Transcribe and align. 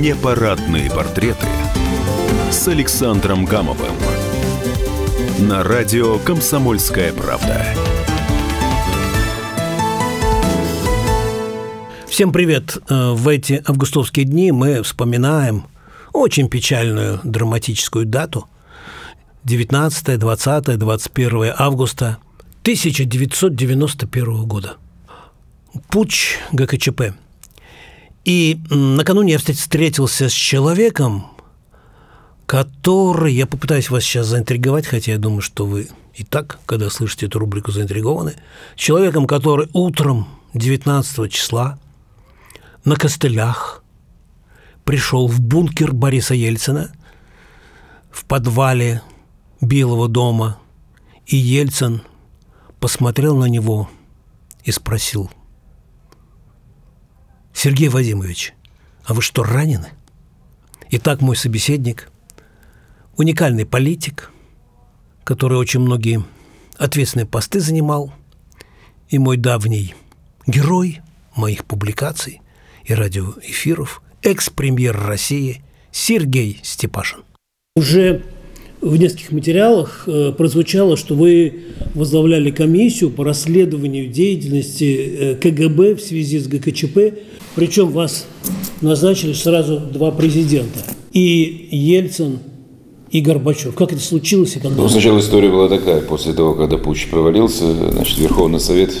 Непарадные 0.00 0.90
портреты 0.90 1.46
с 2.50 2.66
Александром 2.68 3.44
Гамовым 3.44 3.92
на 5.40 5.62
радио 5.62 6.18
«Комсомольская 6.20 7.12
правда». 7.12 7.62
Всем 12.08 12.32
привет! 12.32 12.78
Э, 12.88 13.10
в 13.12 13.28
эти 13.28 13.62
августовские 13.66 14.24
дни 14.24 14.52
мы 14.52 14.82
вспоминаем 14.82 15.66
очень 16.14 16.48
печальную 16.48 17.20
драматическую 17.22 18.06
дату 18.06 18.48
19, 19.44 20.18
20, 20.18 20.78
21 20.78 21.52
августа 21.58 22.16
1991 22.62 24.44
года. 24.46 24.78
Путь 25.90 26.38
ГКЧП. 26.52 27.12
И 28.24 28.60
накануне 28.70 29.32
я 29.32 29.38
встретился 29.38 30.28
с 30.28 30.32
человеком, 30.32 31.26
который, 32.46 33.32
я 33.32 33.46
попытаюсь 33.46 33.90
вас 33.90 34.02
сейчас 34.02 34.26
заинтриговать, 34.26 34.86
хотя 34.86 35.12
я 35.12 35.18
думаю, 35.18 35.40
что 35.40 35.66
вы 35.66 35.88
и 36.14 36.24
так, 36.24 36.58
когда 36.66 36.90
слышите 36.90 37.26
эту 37.26 37.38
рубрику, 37.38 37.70
заинтригованы, 37.70 38.34
человеком, 38.76 39.26
который 39.26 39.68
утром 39.72 40.28
19 40.54 41.32
числа 41.32 41.78
на 42.84 42.96
костылях 42.96 43.82
пришел 44.84 45.28
в 45.28 45.40
бункер 45.40 45.92
Бориса 45.92 46.34
Ельцина 46.34 46.92
в 48.10 48.24
подвале 48.24 49.02
Белого 49.60 50.08
дома, 50.08 50.58
и 51.26 51.36
Ельцин 51.36 52.02
посмотрел 52.80 53.36
на 53.36 53.44
него 53.44 53.88
и 54.64 54.72
спросил, 54.72 55.30
«Сергей 57.62 57.88
Вадимович, 57.88 58.54
а 59.04 59.12
вы 59.12 59.20
что, 59.20 59.42
ранены?» 59.42 59.88
Итак, 60.92 61.20
мой 61.20 61.36
собеседник, 61.36 62.10
уникальный 63.18 63.66
политик, 63.66 64.30
который 65.24 65.58
очень 65.58 65.80
многие 65.80 66.24
ответственные 66.78 67.26
посты 67.26 67.60
занимал, 67.60 68.14
и 69.10 69.18
мой 69.18 69.36
давний 69.36 69.94
герой 70.46 71.00
моих 71.36 71.66
публикаций 71.66 72.40
и 72.86 72.94
радиоэфиров, 72.94 74.00
экс-премьер 74.22 74.98
России 74.98 75.62
Сергей 75.92 76.60
Степашин. 76.62 77.24
Уже 77.76 78.22
в 78.80 78.96
нескольких 78.96 79.32
материалах 79.32 80.04
э, 80.06 80.32
прозвучало, 80.32 80.96
что 80.96 81.14
вы 81.14 81.64
возглавляли 81.92 82.50
комиссию 82.50 83.10
по 83.10 83.22
расследованию 83.22 84.08
деятельности 84.08 84.84
э, 84.84 85.34
КГБ 85.34 85.96
в 85.96 86.00
связи 86.00 86.38
с 86.38 86.48
ГКЧП, 86.48 86.98
причем 87.54 87.90
вас 87.90 88.26
назначили 88.80 89.32
сразу 89.32 89.78
два 89.78 90.10
президента. 90.10 90.80
И 91.12 91.68
Ельцин, 91.70 92.38
и 93.10 93.20
Горбачев. 93.20 93.74
Как 93.74 93.92
это 93.92 94.00
случилось 94.00 94.56
и 94.56 94.60
когда? 94.60 94.82
Ну, 94.82 94.88
сначала 94.88 95.18
история 95.18 95.50
была 95.50 95.68
такая. 95.68 96.00
После 96.00 96.32
того, 96.32 96.54
когда 96.54 96.76
путч 96.76 97.08
провалился, 97.08 97.90
значит, 97.90 98.18
Верховный 98.18 98.60
Совет, 98.60 98.92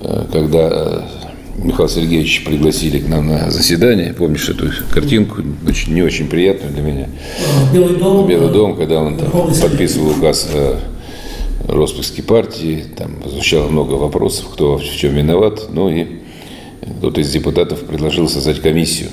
э, 0.00 0.24
когда 0.32 1.06
Михаила 1.58 1.88
Сергеевича 1.88 2.42
пригласили 2.44 2.98
к 2.98 3.08
нам 3.08 3.28
на 3.28 3.50
заседание. 3.50 4.12
Помнишь 4.12 4.48
эту 4.48 4.70
картинку? 4.90 5.42
Очень, 5.66 5.94
не 5.94 6.02
очень 6.02 6.28
приятную 6.28 6.72
для 6.72 6.82
меня. 6.82 7.08
Белый 7.72 7.96
дом. 7.96 8.26
Белый 8.26 8.52
дом, 8.52 8.76
когда 8.76 9.00
он 9.00 9.16
там 9.16 9.30
подписывал 9.60 10.10
указ 10.10 10.48
о 10.54 10.78
распуске 11.68 12.22
партии. 12.22 12.84
Там 12.96 13.16
звучало 13.26 13.68
много 13.68 13.94
вопросов, 13.94 14.46
кто 14.52 14.78
в 14.78 14.84
чем 14.84 15.14
виноват. 15.14 15.68
Ну 15.72 15.88
и 15.88 16.06
кто-то 16.98 17.20
из 17.20 17.30
депутатов 17.30 17.80
предложил 17.80 18.28
создать 18.28 18.60
комиссию 18.60 19.08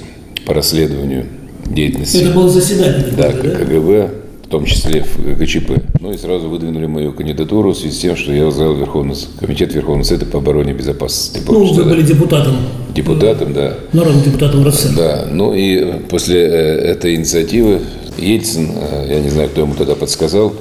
по 0.46 0.54
расследованию 0.54 1.26
деятельности. 1.66 2.18
Это 2.18 2.32
было 2.32 2.50
заседание. 2.50 3.08
Да, 3.16 3.32
да? 3.32 3.50
КГБ 3.50 4.24
том 4.54 4.66
числе 4.66 5.04
в 5.04 5.40
ГЧП. 5.40 5.82
Ну 6.00 6.12
и 6.12 6.18
сразу 6.18 6.48
выдвинули 6.48 6.86
мою 6.86 7.12
кандидатуру 7.12 7.72
в 7.72 7.76
связи 7.76 7.96
с 7.96 8.00
тем, 8.00 8.16
что 8.16 8.32
я 8.32 8.46
возглавил 8.46 8.76
Верховный, 8.76 9.16
комитет 9.40 9.74
Верховного 9.74 10.04
Совета 10.04 10.28
по 10.28 10.38
обороне 10.38 10.74
и 10.74 10.76
безопасности. 10.76 11.42
Ну, 11.48 11.74
вы 11.74 11.86
были 11.86 12.04
депутатом. 12.04 12.58
Депутатом, 12.94 13.52
да. 13.54 13.74
Народным 13.94 14.24
депутатом 14.24 14.68
РСФСР. 14.68 14.96
Да. 14.96 15.26
Ну 15.32 15.56
и 15.56 15.98
после 16.08 16.42
э, 16.42 16.48
этой 16.92 17.16
инициативы 17.16 17.82
Ельцин, 18.20 18.70
э, 18.76 19.08
я 19.10 19.22
не 19.22 19.30
знаю, 19.30 19.50
кто 19.50 19.62
ему 19.62 19.74
тогда 19.74 19.96
подсказал, 19.96 20.54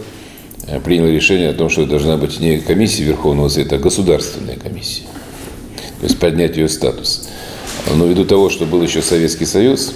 э, 0.69 0.81
принял 0.81 1.06
решение 1.06 1.50
о 1.50 1.53
том, 1.53 1.69
что 1.69 1.84
должна 1.84 2.17
быть 2.17 2.41
не 2.41 2.61
комиссия 2.61 3.05
Верховного 3.05 3.50
Совета, 3.50 3.77
а 3.77 3.79
государственная 3.79 4.56
комиссия. 4.56 5.03
То 6.03 6.07
есть 6.07 6.19
поднять 6.19 6.57
ее 6.57 6.69
статус. 6.69 7.29
Но 7.95 8.07
ввиду 8.07 8.25
того, 8.25 8.51
что 8.51 8.67
был 8.67 8.83
еще 8.83 9.03
Советский 9.03 9.45
Союз, 9.47 9.93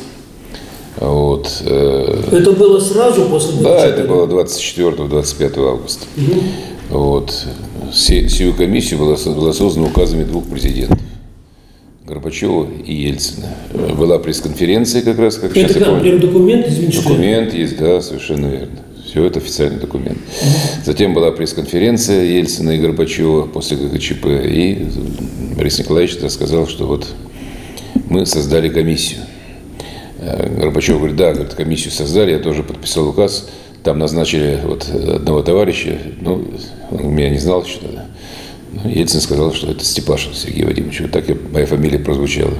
вот. 0.99 1.63
Э, 1.65 2.23
это 2.31 2.53
было 2.53 2.79
сразу 2.79 3.25
после 3.25 3.61
Да, 3.61 3.85
это 3.85 4.05
было 4.05 4.25
24-25 4.29 5.69
августа. 5.69 6.07
Угу. 6.17 6.41
Вот. 6.91 7.35
Сию 7.93 8.55
комиссию 8.55 9.01
была, 9.01 9.17
была 9.17 9.53
создана 9.53 9.89
указами 9.89 10.23
двух 10.23 10.45
президентов. 10.45 10.97
Горбачева 12.07 12.69
и 12.87 12.95
Ельцина. 12.95 13.49
Была 13.99 14.21
пресс-конференция 14.21 15.03
как 15.03 15.19
раз, 15.19 15.39
как 15.39 15.57
это 15.57 15.69
сейчас 15.69 15.83
как, 15.83 16.03
прям 16.03 16.21
документ, 16.21 16.69
извините, 16.69 16.99
Документ 16.99 17.53
есть, 17.53 17.77
да, 17.79 18.01
совершенно 18.01 18.47
верно. 18.47 18.79
Все 19.07 19.25
это 19.25 19.39
официальный 19.39 19.79
документ. 19.79 20.19
Затем 20.85 21.15
была 21.15 21.31
пресс-конференция 21.33 22.25
Ельцина 22.25 22.73
и 22.73 22.79
Горбачева 22.79 23.47
после 23.47 23.77
ГКЧП. 23.77 24.27
И 24.27 24.89
Борис 25.57 25.79
Николаевич 25.79 26.19
сказал, 26.31 26.67
что 26.67 26.87
вот 26.87 27.07
мы 28.09 28.27
создали 28.27 28.69
комиссию– 28.69 29.21
Э, 30.19 30.49
Горбачев 30.49 30.97
говорит, 30.99 31.17
да, 31.17 31.33
говорит, 31.33 31.55
комиссию 31.55 31.93
создали, 31.93 32.33
я 32.33 32.39
тоже 32.39 32.63
подписал 32.63 33.09
указ, 33.09 33.49
там 33.83 33.99
назначили 33.99 34.61
вот 34.65 34.89
одного 34.89 35.43
товарища, 35.43 35.99
ну, 36.21 36.45
он 36.91 37.15
меня 37.15 37.31
не 37.31 37.39
знал 37.39 37.63
тогда. 37.63 38.07
Ну, 38.73 38.91
Ельцин 38.91 39.21
сказал, 39.21 39.53
что 39.53 39.71
это 39.71 39.85
Степашин 39.85 40.35
Сергей 40.35 40.65
Вадимович. 40.65 41.03
Вот 41.03 41.13
так 41.13 41.25
моя 41.53 41.67
фамилия 41.67 41.99
прозвучала. 41.99 42.55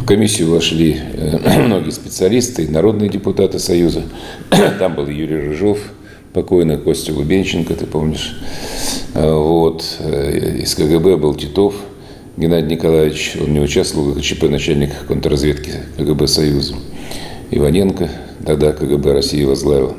В 0.00 0.04
комиссию 0.04 0.50
вошли 0.50 0.98
э, 1.14 1.60
многие 1.66 1.90
специалисты, 1.90 2.68
народные 2.68 3.08
депутаты 3.08 3.58
Союза. 3.58 4.02
Там 4.78 4.94
был 4.94 5.06
Юрий 5.06 5.48
Рыжов, 5.48 5.78
покойный 6.32 6.78
Костя 6.78 7.12
Лубенченко, 7.12 7.74
ты 7.74 7.86
помнишь. 7.86 8.36
Э, 9.14 9.32
вот. 9.32 9.82
Из 10.00 10.74
КГБ 10.74 11.16
был 11.16 11.34
Титов– 11.34 11.74
Геннадий 12.34 12.76
Николаевич, 12.76 13.36
он 13.38 13.52
не 13.52 13.60
участвовал 13.60 14.10
в 14.10 14.14
ГКЧП, 14.16 14.44
начальник 14.44 14.90
контрразведки 15.06 15.72
КГБ 15.98 16.26
Союза. 16.26 16.74
Иваненко, 17.50 18.08
тогда 18.46 18.72
КГБ 18.72 19.12
России 19.12 19.44
возглавил, 19.44 19.94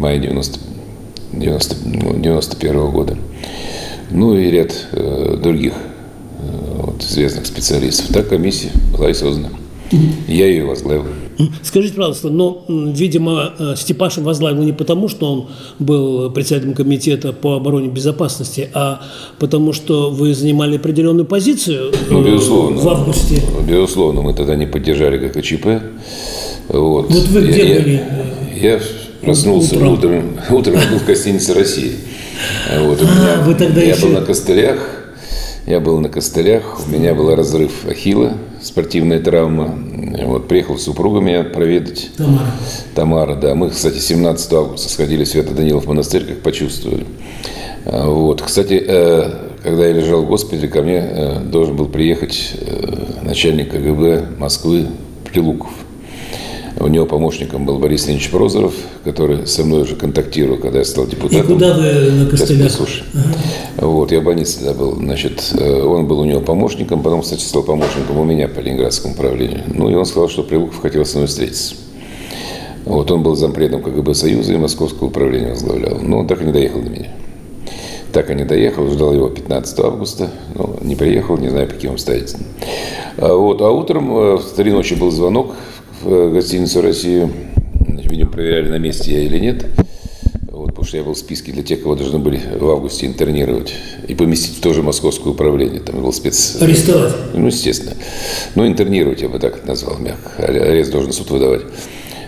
мая 0.00 0.18
90, 0.18 0.58
90, 1.32 1.76
91 2.18 2.76
-го 2.76 2.90
года. 2.90 3.16
Ну 4.10 4.36
и 4.36 4.50
ряд 4.50 4.74
э, 4.90 5.38
других 5.40 5.74
э, 5.74 5.76
вот, 6.96 7.04
известных 7.04 7.46
специалистов. 7.46 8.08
Так 8.12 8.28
комиссия 8.28 8.70
была 8.92 9.10
и 9.10 9.14
создана. 9.14 9.50
Я 10.26 10.46
ее 10.46 10.64
возглавил. 10.64 11.04
Скажите, 11.62 11.94
пожалуйста, 11.94 12.28
но, 12.28 12.64
видимо, 12.66 13.52
э, 13.58 13.74
Степашин 13.76 14.24
возглавил 14.24 14.62
не 14.62 14.72
потому, 14.72 15.08
что 15.08 15.32
он 15.32 15.48
был 15.78 16.30
председателем 16.30 16.74
комитета 16.74 17.32
по 17.32 17.54
обороне 17.54 17.88
безопасности, 17.88 18.68
а 18.72 19.02
потому 19.38 19.72
что 19.72 20.10
вы 20.10 20.34
занимали 20.34 20.76
определенную 20.76 21.26
позицию 21.26 21.92
э, 21.92 21.96
ну, 22.10 22.24
безусловно, 22.24 22.78
в 22.78 22.88
августе. 22.88 23.42
Безусловно, 23.68 24.22
мы 24.22 24.32
тогда 24.32 24.56
не 24.56 24.66
поддержали 24.66 25.18
ГКЧП. 25.18 25.66
Вот, 26.68 27.10
вот 27.10 27.28
вы 27.28 27.46
где 27.46 27.68
я, 27.68 27.80
были? 27.80 28.02
Я, 28.60 28.72
я 28.72 28.80
проснулся 29.20 29.76
утром, 29.76 29.92
утром, 29.92 30.40
утром 30.50 30.74
был 30.90 30.98
в 30.98 31.06
гостинице 31.06 31.54
России. 31.54 31.92
Вот, 32.80 32.98
а, 33.00 33.04
меня, 33.04 33.42
вы 33.44 33.54
тогда 33.54 33.82
я 33.82 33.94
еще... 33.94 34.06
был 34.06 34.14
на 34.14 34.22
костылях, 34.22 35.05
я 35.66 35.80
был 35.80 35.98
на 35.98 36.08
костылях, 36.08 36.80
у 36.86 36.90
меня 36.90 37.14
был 37.14 37.34
разрыв 37.34 37.86
ахилла, 37.86 38.34
спортивная 38.62 39.20
травма. 39.20 39.76
Вот, 40.24 40.48
приехал 40.48 40.78
супруга 40.78 41.20
меня 41.20 41.42
проведать. 41.42 42.10
Тамара. 42.16 42.50
Тамара, 42.94 43.34
да. 43.34 43.54
Мы, 43.54 43.70
кстати, 43.70 43.98
17 43.98 44.52
августа 44.52 44.88
сходили 44.88 45.24
в 45.24 45.28
Свято-Данилов 45.28 45.86
монастырь, 45.86 46.24
как 46.24 46.40
почувствовали. 46.42 47.06
А, 47.84 48.08
вот. 48.08 48.42
Кстати, 48.42 48.82
э, 48.86 49.30
когда 49.62 49.86
я 49.86 49.92
лежал 49.92 50.22
в 50.22 50.28
госпитале, 50.28 50.68
ко 50.68 50.82
мне 50.82 50.98
э, 50.98 51.40
должен 51.40 51.76
был 51.76 51.86
приехать 51.86 52.54
э, 52.60 53.22
начальник 53.22 53.72
КГБ 53.72 54.38
Москвы 54.38 54.86
Прилуков. 55.24 55.70
У 56.78 56.88
него 56.88 57.06
помощником 57.06 57.64
был 57.64 57.78
Борис 57.78 58.06
Леонидович 58.06 58.30
Прозоров, 58.30 58.74
который 59.02 59.46
со 59.46 59.64
мной 59.64 59.82
уже 59.82 59.96
контактировал, 59.96 60.58
когда 60.58 60.80
я 60.80 60.84
стал 60.84 61.06
депутатом. 61.06 61.40
И 61.40 61.52
куда 61.54 61.74
вы 61.74 62.10
на 62.10 62.26
костылях? 62.26 62.70
Слушай. 62.70 63.04
Ага. 63.14 63.86
Вот, 63.86 64.12
я 64.12 64.20
в 64.20 64.24
больнице 64.24 64.58
тогда 64.58 64.74
был. 64.74 64.94
Значит, 64.96 65.54
э, 65.58 65.82
он 65.82 66.06
был 66.06 66.20
у 66.20 66.24
него 66.24 66.40
помощником, 66.40 67.02
потом, 67.02 67.22
кстати, 67.22 67.40
стал 67.40 67.62
помощником 67.62 68.18
у 68.18 68.24
меня 68.24 68.46
по 68.48 68.60
Ленинградскому 68.60 69.14
управлению. 69.14 69.62
Ну, 69.68 69.88
и 69.88 69.94
он 69.94 70.04
сказал, 70.04 70.28
что 70.28 70.42
Прилуков 70.42 70.78
хотел 70.80 71.06
со 71.06 71.16
мной 71.16 71.28
встретиться. 71.28 71.76
Вот, 72.84 73.10
он 73.10 73.22
был 73.22 73.36
зампредом 73.36 73.82
КГБ 73.82 74.14
Союза 74.14 74.52
и 74.52 74.56
Московского 74.56 75.08
управления 75.08 75.50
возглавлял. 75.50 75.98
Но 76.00 76.18
он 76.18 76.26
так 76.26 76.42
и 76.42 76.44
не 76.44 76.52
доехал 76.52 76.82
до 76.82 76.90
меня. 76.90 77.08
Так 78.12 78.30
и 78.30 78.34
не 78.34 78.44
доехал, 78.44 78.86
ждал 78.88 79.14
его 79.14 79.28
15 79.28 79.80
августа. 79.80 80.30
Ну, 80.54 80.76
не 80.82 80.94
приехал, 80.94 81.38
не 81.38 81.48
знаю, 81.48 81.66
по 81.68 81.74
каким 81.74 81.92
обстоятельствам. 81.92 82.44
А, 83.16 83.34
вот, 83.34 83.62
а 83.62 83.70
утром 83.70 84.16
э, 84.16 84.36
в 84.36 84.52
три 84.54 84.72
ночи 84.72 84.94
был 84.94 85.10
звонок 85.10 85.54
в 86.06 86.32
гостиницу 86.32 86.80
«Россию». 86.82 87.30
Видимо, 87.88 88.30
проверяли, 88.30 88.68
на 88.68 88.78
месте 88.78 89.12
я 89.12 89.22
или 89.22 89.38
нет. 89.38 89.66
Вот, 90.52 90.68
потому 90.68 90.84
что 90.84 90.96
я 90.96 91.02
был 91.02 91.14
в 91.14 91.18
списке 91.18 91.50
для 91.50 91.64
тех, 91.64 91.82
кого 91.82 91.96
должны 91.96 92.18
были 92.18 92.40
в 92.60 92.70
августе 92.70 93.06
интернировать 93.06 93.74
и 94.06 94.14
поместить 94.14 94.58
в 94.58 94.60
то 94.60 94.72
же 94.72 94.82
московское 94.82 95.32
управление. 95.32 95.80
Там 95.80 96.00
был 96.00 96.12
спец... 96.12 96.58
Арестовать? 96.60 97.12
Ну, 97.34 97.48
естественно. 97.48 97.96
Ну, 98.54 98.66
интернировать 98.66 99.20
я 99.20 99.28
бы 99.28 99.40
так 99.40 99.66
назвал 99.66 99.98
мягко. 99.98 100.30
Арест 100.38 100.92
должен 100.92 101.12
суд 101.12 101.28
выдавать. 101.30 101.62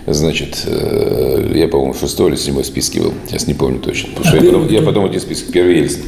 Значит, 0.06 0.64
э, 0.66 1.52
я, 1.54 1.68
по-моему, 1.68 1.92
в 1.92 2.00
шестой 2.00 2.30
или 2.30 2.36
седьмой 2.36 2.64
списке 2.64 3.00
был. 3.00 3.12
Сейчас 3.28 3.46
не 3.46 3.54
помню 3.54 3.78
точно. 3.78 4.10
Потому 4.16 4.26
а 4.26 4.28
что 4.28 4.36
я, 4.44 4.52
потом, 4.52 4.68
я 4.68 4.82
потом 4.82 5.04
один 5.04 5.20
список. 5.20 5.52
Первый 5.52 5.78
Ельцин. 5.78 6.02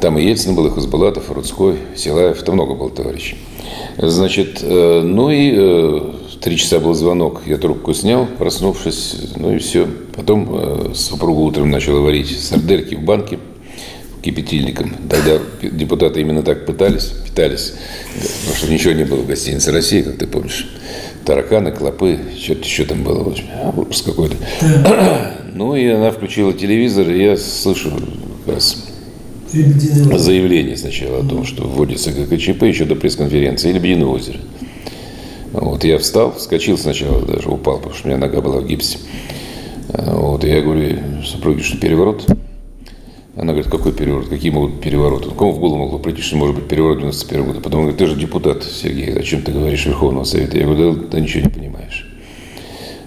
Там 0.00 0.16
и 0.16 0.24
Ельцин 0.24 0.54
был, 0.54 0.66
и 0.66 0.70
Хазбулатов, 0.70 1.28
и 1.28 1.34
Рудской, 1.34 1.76
Силаев. 1.96 2.40
Там 2.44 2.54
много 2.54 2.74
было 2.74 2.90
товарищей. 2.90 3.36
Значит, 3.98 4.60
э, 4.62 5.02
ну 5.02 5.30
и 5.30 5.52
э, 5.56 6.00
три 6.42 6.56
часа 6.56 6.80
был 6.80 6.94
звонок. 6.94 7.42
Я 7.46 7.56
трубку 7.56 7.94
снял, 7.94 8.26
проснувшись. 8.26 9.16
Ну 9.36 9.54
и 9.54 9.58
все. 9.58 9.86
Потом 10.14 10.94
супругу 10.94 11.44
утром 11.44 11.70
начала 11.70 12.00
варить 12.00 12.38
сардельки 12.38 12.94
в 12.96 13.02
банке 13.02 13.38
кипятильником. 14.22 14.94
Тогда 15.08 15.38
депутаты 15.62 16.20
именно 16.20 16.42
так 16.42 16.64
пытались, 16.66 17.06
питались, 17.06 17.74
потому 18.14 18.56
что 18.56 18.72
ничего 18.72 18.92
не 18.92 19.04
было 19.04 19.18
в 19.18 19.26
гостинице 19.26 19.72
России, 19.72 20.02
как 20.02 20.18
ты 20.18 20.26
помнишь 20.26 20.68
тараканы, 21.24 21.72
клопы, 21.72 22.18
что-то 22.38 22.62
еще 22.62 22.84
там 22.84 23.02
было. 23.02 23.24
В 23.24 23.28
общем, 23.28 23.46
ужас 23.76 24.02
какой-то. 24.02 24.36
Ну, 25.54 25.74
и 25.74 25.86
она 25.86 26.10
включила 26.12 26.52
телевизор, 26.52 27.10
и 27.10 27.22
я 27.22 27.36
слышу 27.36 27.90
как 28.44 28.54
раз 28.54 28.76
заявление 29.50 30.76
сначала 30.76 31.18
о 31.18 31.28
том, 31.28 31.44
что 31.44 31.64
вводится 31.64 32.12
ГКЧП 32.12 32.62
еще 32.62 32.84
до 32.84 32.94
пресс-конференции, 32.94 33.70
или 33.70 33.78
Лебединое 33.78 34.06
озеро. 34.06 34.38
Вот 35.52 35.84
я 35.84 35.98
встал, 35.98 36.32
вскочил 36.32 36.78
сначала, 36.78 37.20
даже 37.22 37.48
упал, 37.50 37.76
потому 37.76 37.94
что 37.94 38.06
у 38.06 38.10
меня 38.10 38.18
нога 38.18 38.40
была 38.40 38.60
в 38.60 38.66
гипсе. 38.66 38.98
Вот, 39.88 40.44
и 40.44 40.48
я 40.48 40.62
говорю 40.62 40.98
супруге, 41.24 41.62
что 41.62 41.76
переворот. 41.76 42.26
Она 43.36 43.52
говорит, 43.52 43.70
какой 43.70 43.92
переворот? 43.92 44.28
Какие 44.28 44.50
могут 44.50 44.80
перевороты? 44.80 45.30
Кому 45.30 45.52
в 45.52 45.58
голову 45.58 45.78
могло 45.78 45.98
прийти, 45.98 46.20
что 46.22 46.36
может 46.36 46.54
быть 46.54 46.68
переворот 46.68 46.98
91 46.98 47.44
года? 47.44 47.60
Потом 47.60 47.80
говорит, 47.80 47.98
ты 47.98 48.06
же 48.06 48.16
депутат, 48.16 48.62
Сергей, 48.62 49.14
о 49.14 49.22
чем 49.22 49.42
ты 49.42 49.52
говоришь 49.52 49.86
Верховного 49.86 50.24
Совета? 50.24 50.58
Я 50.58 50.64
говорю, 50.64 50.94
да 50.94 51.08
ты 51.08 51.20
ничего 51.20 51.44
не 51.44 51.48
понимаешь. 51.48 52.06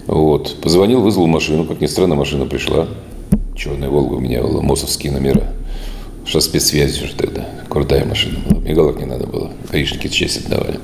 Вот. 0.06 0.56
Позвонил, 0.60 1.00
вызвал 1.00 1.26
машину. 1.26 1.64
Как 1.64 1.80
ни 1.80 1.86
странно, 1.86 2.16
машина 2.16 2.46
пришла. 2.46 2.88
Черная 3.56 3.88
Волга 3.88 4.14
у 4.14 4.20
меня 4.20 4.42
была, 4.42 4.62
МОСовские 4.62 5.12
номера. 5.12 5.52
Что 6.24 6.40
спецсвязи 6.40 7.04
уже 7.04 7.14
тогда. 7.14 7.48
Крутая 7.68 8.04
машина 8.04 8.38
была. 8.48 8.60
Мигалок 8.60 8.98
не 8.98 9.06
надо 9.06 9.26
было. 9.28 9.52
Гаишники 9.70 10.08
честь 10.08 10.46
отдавали. 10.46 10.80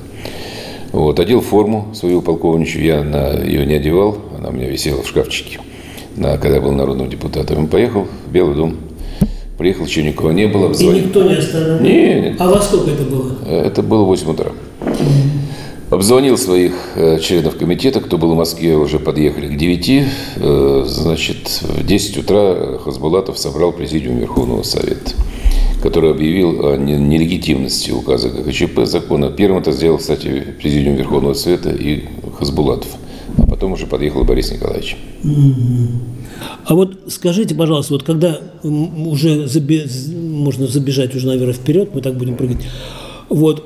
Вот. 0.93 1.19
Одел 1.19 1.41
форму 1.41 1.89
свою 1.93 2.21
полковничью. 2.21 2.83
Я 2.83 3.03
на 3.03 3.33
ее 3.33 3.65
не 3.65 3.73
одевал. 3.73 4.17
Она 4.37 4.49
у 4.49 4.51
меня 4.53 4.69
висела 4.69 5.03
в 5.03 5.07
шкафчике. 5.07 5.59
На, 6.15 6.37
когда 6.37 6.57
я 6.57 6.61
был 6.61 6.71
народным 6.71 7.09
депутатом. 7.09 7.65
И 7.65 7.67
поехал 7.67 8.07
в 8.27 8.31
Белый 8.31 8.55
дом 8.55 8.77
Приехал, 9.57 9.85
еще 9.85 10.03
никого 10.03 10.31
не 10.31 10.47
было. 10.47 10.67
Обзвонил. 10.67 10.95
И 10.97 11.05
никто 11.05 11.23
не 11.23 11.35
остановил? 11.35 11.79
Нет. 11.81 12.35
А 12.39 12.49
во 12.49 12.59
сколько 12.59 12.91
это 12.91 13.03
было? 13.03 13.31
Это 13.47 13.83
было 13.83 14.03
8 14.03 14.31
утра. 14.31 14.51
Обзвонил 15.93 16.39
своих 16.39 16.73
э, 16.95 17.19
членов 17.19 17.55
комитета, 17.55 18.01
кто 18.01 18.17
был 18.17 18.33
в 18.33 18.35
Москве, 18.35 18.75
уже 18.75 18.97
подъехали 18.97 19.47
к 19.47 19.55
9. 19.55 20.03
Э, 20.37 20.85
значит, 20.87 21.61
в 21.61 21.85
10 21.85 22.17
утра 22.17 22.79
Хасбулатов 22.83 23.37
собрал 23.37 23.71
президиум 23.71 24.17
Верховного 24.17 24.63
Совета, 24.63 25.11
который 25.83 26.09
объявил 26.09 26.65
о 26.65 26.77
нелегитимности 26.77 27.91
указа 27.91 28.29
ГКЧП 28.29 28.85
закона. 28.85 29.29
Первым 29.29 29.61
это 29.61 29.71
сделал, 29.71 29.99
кстати, 29.99 30.55
президиум 30.59 30.95
Верховного 30.95 31.35
Совета 31.35 31.69
и 31.69 32.05
Хасбулатов. 32.39 32.89
А 33.37 33.45
потом 33.45 33.73
уже 33.73 33.85
подъехал 33.85 34.23
Борис 34.23 34.51
Николаевич. 34.51 34.97
А 36.65 36.73
вот 36.73 36.97
скажите, 37.09 37.53
пожалуйста, 37.53 37.93
вот 37.93 38.01
когда 38.01 38.39
уже 38.63 39.47
заби, 39.47 39.83
можно 40.11 40.65
забежать 40.65 41.15
уже, 41.15 41.27
наверное, 41.27 41.53
вперед, 41.53 41.91
мы 41.93 42.01
так 42.01 42.17
будем 42.17 42.35
прыгать, 42.35 42.65
вот 43.29 43.63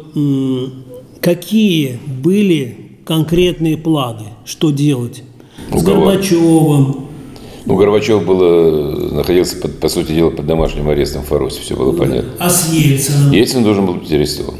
какие 1.22 2.00
были 2.06 2.78
конкретные 3.06 3.78
планы, 3.78 4.26
что 4.46 4.72
делать 4.72 5.24
У 5.72 5.80
с 5.80 5.84
Горбачевым? 5.84 7.08
Ну, 7.66 7.76
Горбачев 7.76 8.26
было, 8.26 9.12
находился, 9.14 9.58
под, 9.58 9.80
по 9.80 9.90
сути 9.90 10.14
дела, 10.14 10.30
под 10.30 10.46
домашним 10.46 10.88
арестом 10.90 11.24
в 11.24 11.26
Фаросе, 11.26 11.60
все 11.62 11.76
было 11.76 11.92
понятно. 11.92 12.32
А 12.40 12.50
с 12.50 12.72
Ельцином? 12.72 13.32
Ельцин 13.32 13.64
должен 13.64 13.86
был 13.86 13.96
быть 13.96 14.12
арестован. 14.12 14.56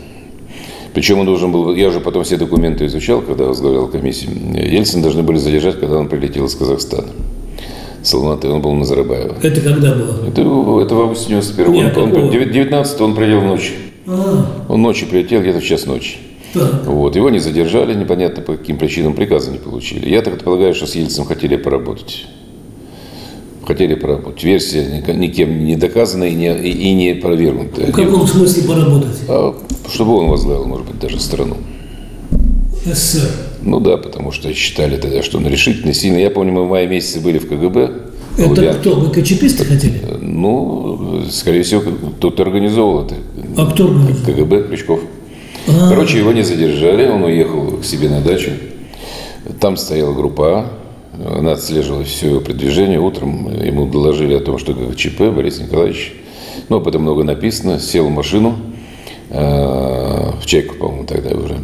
Причем 0.94 1.20
он 1.20 1.26
должен 1.26 1.52
был, 1.52 1.74
я 1.76 1.88
уже 1.88 2.00
потом 2.02 2.24
все 2.24 2.38
документы 2.38 2.86
изучал, 2.88 3.22
когда 3.22 3.46
возглавлял 3.46 3.88
комиссию. 3.88 4.32
Ельцин 4.54 5.02
должны 5.02 5.24
были 5.24 5.38
задержать, 5.38 5.80
когда 5.80 5.98
он 5.98 6.10
прилетел 6.10 6.48
из 6.48 6.56
Казахстана 6.56 7.08
с 8.08 8.14
Алматы, 8.14 8.48
он 8.48 8.62
был 8.62 8.74
на 8.74 8.80
Назарбаева. 8.80 9.36
Это 9.42 9.62
когда 9.62 9.94
было? 9.94 10.26
Это, 10.28 10.42
это 10.42 10.96
в 10.96 11.02
августе 11.02 11.30
91 11.30 11.72
года. 11.72 12.02
Он, 12.02 12.30
19 12.30 13.02
он 13.02 13.16
прилетел 13.16 13.42
ночью. 13.42 13.76
А. 14.08 14.66
Он 14.70 14.82
ночью 14.82 15.08
прилетел, 15.08 15.42
где-то 15.42 15.60
в 15.60 15.64
час 15.64 15.86
ночи. 15.86 16.18
Вот. 16.54 17.16
Его 17.16 17.30
не 17.30 17.40
задержали, 17.40 17.94
непонятно 17.94 18.42
по 18.42 18.56
каким 18.56 18.78
причинам 18.78 19.14
приказа 19.14 19.52
не 19.52 19.58
получили. 19.58 20.10
Я 20.10 20.22
так 20.22 20.44
полагаю, 20.44 20.74
что 20.74 20.88
с 20.88 20.96
Ельцином 20.96 21.28
хотели 21.28 21.56
поработать. 21.58 22.26
Хотели 23.66 23.96
поработать. 23.96 24.44
Версия 24.44 25.04
никем 25.14 25.66
не 25.66 25.76
доказанная 25.76 26.30
и 26.30 26.36
не, 26.36 26.58
и 26.58 26.94
не 26.94 27.12
опровергнутая. 27.12 27.88
В 27.88 27.92
каком 27.96 28.26
смысле 28.26 28.64
поработать? 28.64 29.18
А, 29.28 29.54
чтобы 29.92 30.16
он 30.16 30.30
возглавил, 30.30 30.66
может 30.66 30.88
быть, 30.88 31.00
даже 31.00 31.20
страну. 31.20 31.58
СССР. 32.86 33.30
Ну 33.62 33.80
да, 33.82 33.98
потому 33.98 34.32
что 34.32 34.54
считали 34.54 34.96
тогда, 34.98 35.22
что 35.22 35.38
он 35.40 35.48
решительно, 35.48 35.94
сильно. 35.94 36.18
Я 36.18 36.30
помню, 36.32 36.54
мы 36.54 36.64
в 36.66 36.70
мае 36.70 36.88
месяце 36.88 37.20
были 37.20 37.38
в 37.40 37.48
КГБ. 37.50 37.92
Это 38.38 38.48
Лубянке. 38.50 38.80
кто? 38.80 38.96
Вы 38.96 39.10
КЧПисты 39.12 39.66
хотели? 39.66 40.02
Ну, 40.22 41.24
скорее 41.30 41.64
всего, 41.64 41.82
кто-то 42.18 42.44
организовал 42.44 43.06
это. 43.06 43.16
А 43.58 43.66
кто 43.72 43.88
организовал? 43.88 44.26
КГБ, 44.26 44.64
Крючков. 44.70 45.02
А-а-а. 45.68 45.90
Короче, 45.90 46.20
его 46.20 46.32
не 46.32 46.44
задержали, 46.44 47.08
он 47.08 47.24
уехал 47.24 47.78
к 47.78 47.86
себе 47.86 48.10
на 48.10 48.22
дачу. 48.22 48.52
Там 49.60 49.78
стояла 49.78 50.14
группа 50.14 50.46
А, 50.50 51.38
она 51.38 51.54
отслеживала 51.54 52.04
все 52.04 52.28
его 52.30 52.40
продвижение. 52.42 53.00
Утром 53.00 53.54
ему 53.54 53.86
доложили 53.86 54.34
о 54.34 54.40
том, 54.40 54.58
что 54.58 54.74
КЧП 54.74 55.22
Борис 55.36 55.60
Николаевич, 55.60 56.14
ну, 56.70 56.78
об 56.78 56.88
этом 56.88 57.02
много 57.02 57.24
написано, 57.24 57.80
сел 57.80 58.08
в 58.08 58.12
машину, 58.12 58.56
э, 59.30 60.32
в 60.42 60.46
Чайку, 60.46 60.76
по-моему, 60.76 61.06
тогда 61.06 61.36
уже, 61.36 61.58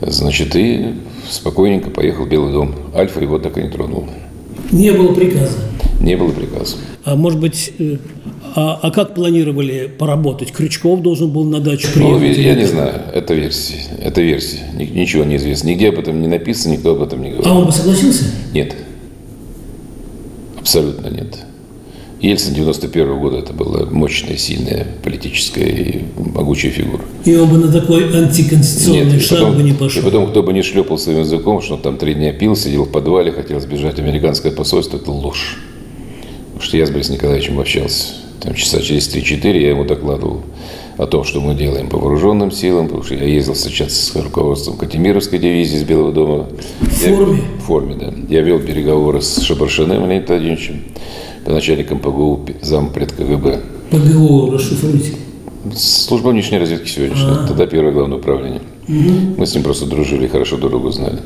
значит, 0.00 0.56
и 0.56 0.94
спокойненько 1.28 1.90
поехал 1.90 2.24
в 2.24 2.28
Белый 2.28 2.52
дом. 2.52 2.74
Альфа 2.94 3.20
его 3.20 3.38
так 3.38 3.58
и 3.58 3.62
не 3.62 3.68
тронул. 3.68 4.06
Не 4.72 4.92
было 4.92 5.12
приказа? 5.12 5.58
Не 6.00 6.16
было 6.16 6.32
приказа. 6.32 6.76
А 7.04 7.14
может 7.14 7.38
быть, 7.38 7.72
э, 7.78 7.98
а, 8.56 8.78
а 8.82 8.90
как 8.90 9.14
планировали 9.14 9.86
поработать? 9.86 10.50
Крючков 10.50 11.02
должен 11.02 11.30
был 11.30 11.44
на 11.44 11.60
дачу 11.60 11.88
ну, 11.94 12.18
приехать? 12.18 12.38
Ну, 12.38 12.42
я 12.42 12.54
не 12.54 12.64
знаю, 12.64 13.02
это 13.12 13.34
версия. 13.34 13.82
Это 14.02 14.22
версия. 14.22 14.60
Ничего 14.74 15.24
не 15.24 15.36
известно. 15.36 15.68
Нигде 15.68 15.90
об 15.90 15.98
этом 15.98 16.20
не 16.22 16.26
написано, 16.26 16.72
никто 16.72 16.92
об 16.92 17.02
этом 17.02 17.22
не 17.22 17.30
говорит. 17.30 17.46
А 17.46 17.54
он 17.54 17.66
бы 17.66 17.72
согласился? 17.72 18.24
Нет. 18.54 18.74
Абсолютно 20.58 21.08
нет. 21.08 21.38
Ельцин 22.20 22.52
91 22.54 23.18
года 23.18 23.38
это 23.38 23.54
была 23.54 23.86
мощная, 23.86 24.36
сильная 24.36 24.86
политическая 25.02 25.64
и 25.64 26.04
могучая 26.16 26.70
фигура. 26.70 27.02
И 27.24 27.34
он 27.34 27.48
бы 27.48 27.58
на 27.58 27.72
такой 27.72 28.14
антиконституционный 28.14 29.14
Нет, 29.14 29.22
шаг 29.22 29.38
потом, 29.38 29.56
бы 29.56 29.62
не 29.62 29.72
пошел. 29.72 30.02
И 30.02 30.04
потом, 30.04 30.30
кто 30.30 30.42
бы 30.42 30.52
не 30.52 30.62
шлепал 30.62 30.98
своим 30.98 31.20
языком, 31.20 31.62
что 31.62 31.74
он 31.74 31.80
там 31.80 31.96
три 31.96 32.14
дня 32.14 32.32
пил, 32.32 32.56
сидел 32.56 32.84
в 32.84 32.90
подвале, 32.90 33.32
хотел 33.32 33.58
сбежать 33.60 33.96
в 33.96 33.98
американское 34.00 34.52
посольство, 34.52 34.98
это 34.98 35.10
ложь. 35.10 35.58
Потому 36.60 36.68
что 36.68 36.76
я 36.76 36.86
с 36.86 36.90
Борисом 36.90 37.14
Николаевичем 37.14 37.58
общался. 37.58 38.08
Там 38.42 38.52
часа 38.52 38.82
через 38.82 39.08
3-4 39.08 39.58
я 39.58 39.70
ему 39.70 39.86
докладывал 39.86 40.42
о 40.98 41.06
том, 41.06 41.24
что 41.24 41.40
мы 41.40 41.54
делаем 41.54 41.88
по 41.88 41.96
вооруженным 41.96 42.52
силам, 42.52 42.88
потому 42.88 43.02
что 43.02 43.14
я 43.14 43.24
ездил 43.24 43.54
сейчас 43.54 43.94
с 43.94 44.14
руководством 44.14 44.76
Катимировской 44.76 45.38
дивизии 45.38 45.78
из 45.78 45.84
Белого 45.84 46.12
дома. 46.12 46.48
В 46.80 46.86
форме? 46.86 47.38
Я, 47.38 47.58
в 47.58 47.62
форме, 47.62 47.94
да. 47.94 48.12
Я 48.28 48.42
вел 48.42 48.58
переговоры 48.58 49.22
с 49.22 49.40
Шабаршиным 49.40 50.06
Леонидом 50.06 50.26
Владимировичем 50.26 50.82
начальником 51.46 51.98
ПГУ 51.98 52.44
зампред 52.60 53.12
КГБ. 53.12 53.60
ПГУ 53.90 54.50
расшифруйте. 54.50 55.14
Служба 55.74 56.28
внешней 56.28 56.58
разведки 56.58 56.90
сегодняшняя. 56.90 57.30
А-а-а. 57.30 57.46
Тогда 57.46 57.66
первое 57.66 57.92
главное 57.92 58.18
управление. 58.18 58.60
Угу. 58.86 59.36
Мы 59.38 59.46
с 59.46 59.54
ним 59.54 59.64
просто 59.64 59.86
дружили, 59.86 60.26
хорошо 60.26 60.58
дорогу 60.58 60.90
знали. 60.90 61.20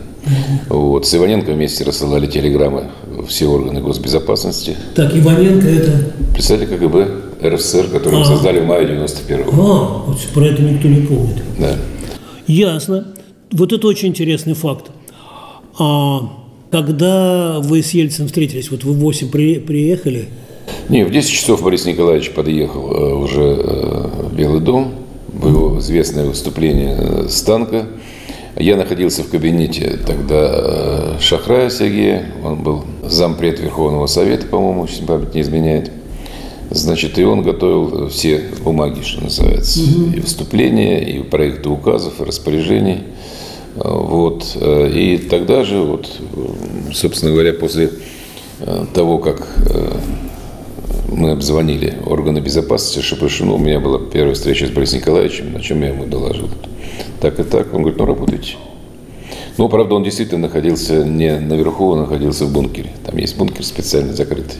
Угу. 0.71 0.79
Вот. 0.79 1.07
С 1.09 1.15
Иваненко 1.17 1.51
вместе 1.51 1.83
рассылали 1.83 2.29
телеграммы 2.29 2.85
все 3.27 3.47
органы 3.47 3.81
госбезопасности. 3.81 4.77
Так, 4.95 5.15
Иваненко 5.17 5.67
это? 5.69 6.13
Представитель 6.33 6.77
КГБ 6.77 7.09
РСФСР, 7.43 7.89
который 7.89 8.21
мы 8.21 8.25
создали 8.25 8.61
в 8.61 8.67
мае 8.67 8.87
91 8.87 9.45
года. 9.45 9.57
А, 9.59 10.03
вот 10.07 10.19
про 10.33 10.47
это 10.47 10.63
никто 10.63 10.89
не 10.89 11.07
помнит. 11.07 11.43
Да. 11.59 11.77
Ясно. 12.47 13.15
Вот 13.53 13.73
это 13.73 13.87
очень 13.87 14.09
интересный 14.09 14.55
факт. 14.55 14.91
А 15.79 16.31
когда 16.71 17.61
вы 17.61 17.83
с 17.83 17.91
Ельцином 17.91 18.29
встретились? 18.29 18.71
Вот 18.71 18.85
вы 18.85 18.93
в 18.93 18.99
8 18.99 19.31
при, 19.31 19.59
приехали? 19.59 20.29
Не, 20.89 21.05
в 21.05 21.11
10 21.11 21.31
часов 21.31 21.63
Борис 21.63 21.85
Николаевич 21.85 22.31
подъехал 22.31 22.91
э, 22.93 23.15
уже 23.15 23.43
э, 23.43 24.29
в 24.29 24.35
Белый 24.35 24.61
дом. 24.61 24.95
Было 25.33 25.79
известное 25.81 26.25
выступление 26.25 26.97
э, 26.99 27.27
с 27.29 27.43
танка. 27.43 27.87
Я 28.57 28.77
находился 28.77 29.23
в 29.23 29.29
кабинете 29.29 29.99
тогда 30.07 30.51
э, 30.53 31.17
Шахрая 31.21 31.71
Сергея, 31.71 32.27
он 32.45 32.63
был 32.63 32.85
зампред 33.09 33.61
Верховного 33.61 34.07
Совета, 34.07 34.47
по-моему, 34.47 34.87
если 34.87 35.05
память 35.05 35.35
не 35.35 35.41
изменяет. 35.41 35.91
Значит, 36.71 37.19
и 37.19 37.25
он 37.25 37.43
готовил 37.43 38.09
все 38.09 38.43
бумаги, 38.63 39.03
что 39.03 39.23
называется, 39.23 39.81
угу. 39.81 40.13
и 40.17 40.21
выступления, 40.21 41.01
и 41.05 41.23
проекты 41.23 41.69
указов, 41.69 42.21
и 42.21 42.25
распоряжений. 42.25 43.05
Вот. 43.77 44.57
Э, 44.57 44.91
и 44.91 45.19
тогда 45.19 45.65
же, 45.65 45.79
вот, 45.79 46.09
собственно 46.93 47.33
говоря, 47.33 47.53
после 47.53 47.91
э, 48.61 48.87
того, 48.95 49.19
как 49.19 49.47
мы 51.13 51.31
обзвонили 51.31 51.95
органы 52.07 52.39
безопасности 52.39 53.01
Шапошину, 53.01 53.55
у 53.55 53.59
меня 53.59 53.81
была 53.81 53.99
первая 53.99 54.35
встреча 54.35 54.67
с 54.67 54.71
Борисом 54.71 55.01
Николаевичем, 55.01 55.53
на 55.53 55.61
чем 55.61 55.83
я 55.83 55.89
ему 55.89 56.07
доложил. 56.07 56.49
Так 57.21 57.39
и 57.39 57.43
так. 57.43 57.73
Он 57.73 57.83
говорит, 57.83 57.99
ну 57.99 58.07
работайте. 58.07 58.57
Ну, 59.57 59.69
правда, 59.69 59.95
он 59.95 60.03
действительно 60.03 60.41
находился 60.41 61.05
не 61.05 61.39
наверху, 61.39 61.91
он 61.91 62.01
находился 62.01 62.45
в 62.45 62.53
бункере. 62.53 62.91
Там 63.05 63.17
есть 63.19 63.37
бункер 63.37 63.65
специально 63.65 64.13
закрытый 64.13 64.57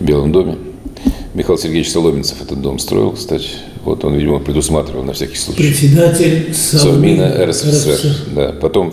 в 0.00 0.04
Белом 0.04 0.32
доме. 0.32 0.58
Михаил 1.34 1.58
Сергеевич 1.58 1.90
Соломенцев 1.90 2.42
этот 2.42 2.60
дом 2.60 2.78
строил, 2.78 3.12
кстати. 3.12 3.48
Вот 3.84 4.04
он, 4.04 4.14
видимо, 4.14 4.38
предусматривал 4.38 5.02
на 5.02 5.14
всякий 5.14 5.36
случай. 5.36 5.62
Председатель 5.62 6.54
Совмина 6.54 7.46
РСФСР. 7.46 7.90
РСФСР. 7.92 8.16
Да. 8.34 8.52
Потом 8.60 8.92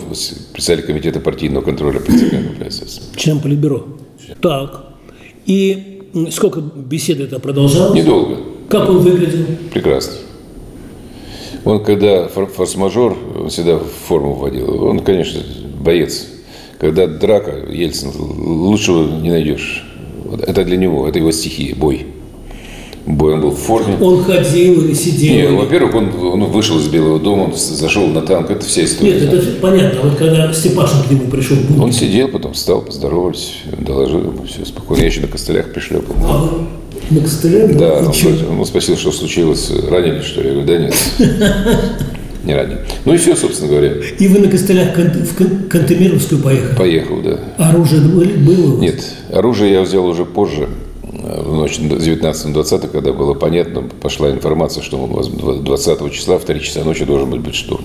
председатель 0.52 0.86
комитета 0.86 1.20
партийного 1.20 1.62
контроля 1.62 2.00
при 2.00 2.16
ЦК 2.16 2.58
КПСС. 2.58 3.02
Член 3.16 3.40
Политбюро. 3.40 3.86
Так. 4.40 4.84
И 5.44 6.02
сколько 6.30 6.60
беседы 6.60 7.24
это 7.24 7.38
продолжалось? 7.38 7.94
Недолго. 7.94 8.38
Как 8.68 8.88
он 8.88 8.98
выглядел? 9.00 9.44
Прекрасно. 9.72 10.14
Он, 11.64 11.82
когда 11.84 12.28
форс-мажор, 12.28 13.16
он 13.38 13.48
всегда 13.50 13.76
в 13.76 13.86
форму 14.08 14.34
вводил. 14.34 14.82
Он, 14.84 15.00
конечно, 15.00 15.40
боец. 15.78 16.26
Когда 16.78 17.06
драка, 17.06 17.52
Ельцин, 17.70 18.10
лучшего 18.16 19.20
не 19.20 19.30
найдешь. 19.30 19.84
Это 20.46 20.64
для 20.64 20.76
него, 20.76 21.06
это 21.06 21.18
его 21.18 21.30
стихия, 21.32 21.74
бой. 21.74 22.06
Бой, 23.06 23.34
он 23.34 23.40
был 23.40 23.50
в 23.50 23.58
форме. 23.58 23.96
Он 24.00 24.22
ходил 24.22 24.84
или 24.84 24.94
сидел? 24.94 25.34
Нет, 25.34 25.50
во-первых, 25.52 25.94
он, 25.94 26.10
он 26.22 26.44
вышел 26.44 26.78
из 26.78 26.86
Белого 26.88 27.18
дома, 27.18 27.44
он 27.44 27.54
зашел 27.54 28.06
на 28.06 28.20
танк, 28.22 28.50
это 28.50 28.64
вся 28.64 28.84
история. 28.84 29.20
Нет, 29.20 29.32
это 29.32 29.60
понятно. 29.60 30.00
Вот 30.02 30.18
когда 30.18 30.52
Степашин 30.52 31.02
к 31.02 31.10
нему 31.10 31.30
пришел. 31.30 31.56
Он 31.80 31.92
сидел, 31.92 32.28
потом 32.28 32.52
встал, 32.52 32.82
поздоровались, 32.82 33.56
доложил 33.78 34.20
ему 34.20 34.44
все 34.44 34.64
спокойно. 34.64 35.00
Я 35.00 35.06
еще 35.06 35.22
на 35.22 35.28
костылях 35.28 35.72
пришлепал. 35.72 36.14
А 36.22 36.79
на 37.10 37.20
костылях? 37.20 37.76
Да, 37.76 37.98
он, 37.98 38.60
он 38.60 38.66
спросил, 38.66 38.96
что 38.96 39.12
случилось, 39.12 39.70
ранили, 39.88 40.20
что 40.22 40.42
ли? 40.42 40.48
Я 40.48 40.54
говорю, 40.54 40.66
да 40.68 40.78
нет. 40.78 40.94
Не 42.44 42.54
ранен. 42.54 42.78
Ну 43.04 43.14
и 43.14 43.16
все, 43.18 43.36
собственно 43.36 43.70
говоря. 43.70 43.92
И 44.18 44.28
вы 44.28 44.38
на 44.38 44.48
костылях 44.48 44.96
в 44.96 45.68
Кантемировскую 45.68 46.40
поехали? 46.40 46.76
Поехал, 46.76 47.20
да. 47.22 47.38
Оружие 47.58 48.00
было? 48.00 48.78
Нет, 48.78 49.04
оружие 49.30 49.72
я 49.72 49.82
взял 49.82 50.06
уже 50.06 50.24
позже 50.24 50.68
в 51.02 51.54
ночь 51.54 51.78
19-20, 51.78 52.88
когда 52.88 53.12
было 53.12 53.34
понятно, 53.34 53.82
пошла 53.82 54.30
информация, 54.30 54.82
что 54.82 55.06
20 55.62 56.12
числа 56.12 56.38
в 56.38 56.44
3 56.44 56.60
часа 56.60 56.84
ночи 56.84 57.04
должен 57.04 57.30
быть, 57.30 57.40
быть 57.40 57.54
штурм. 57.54 57.84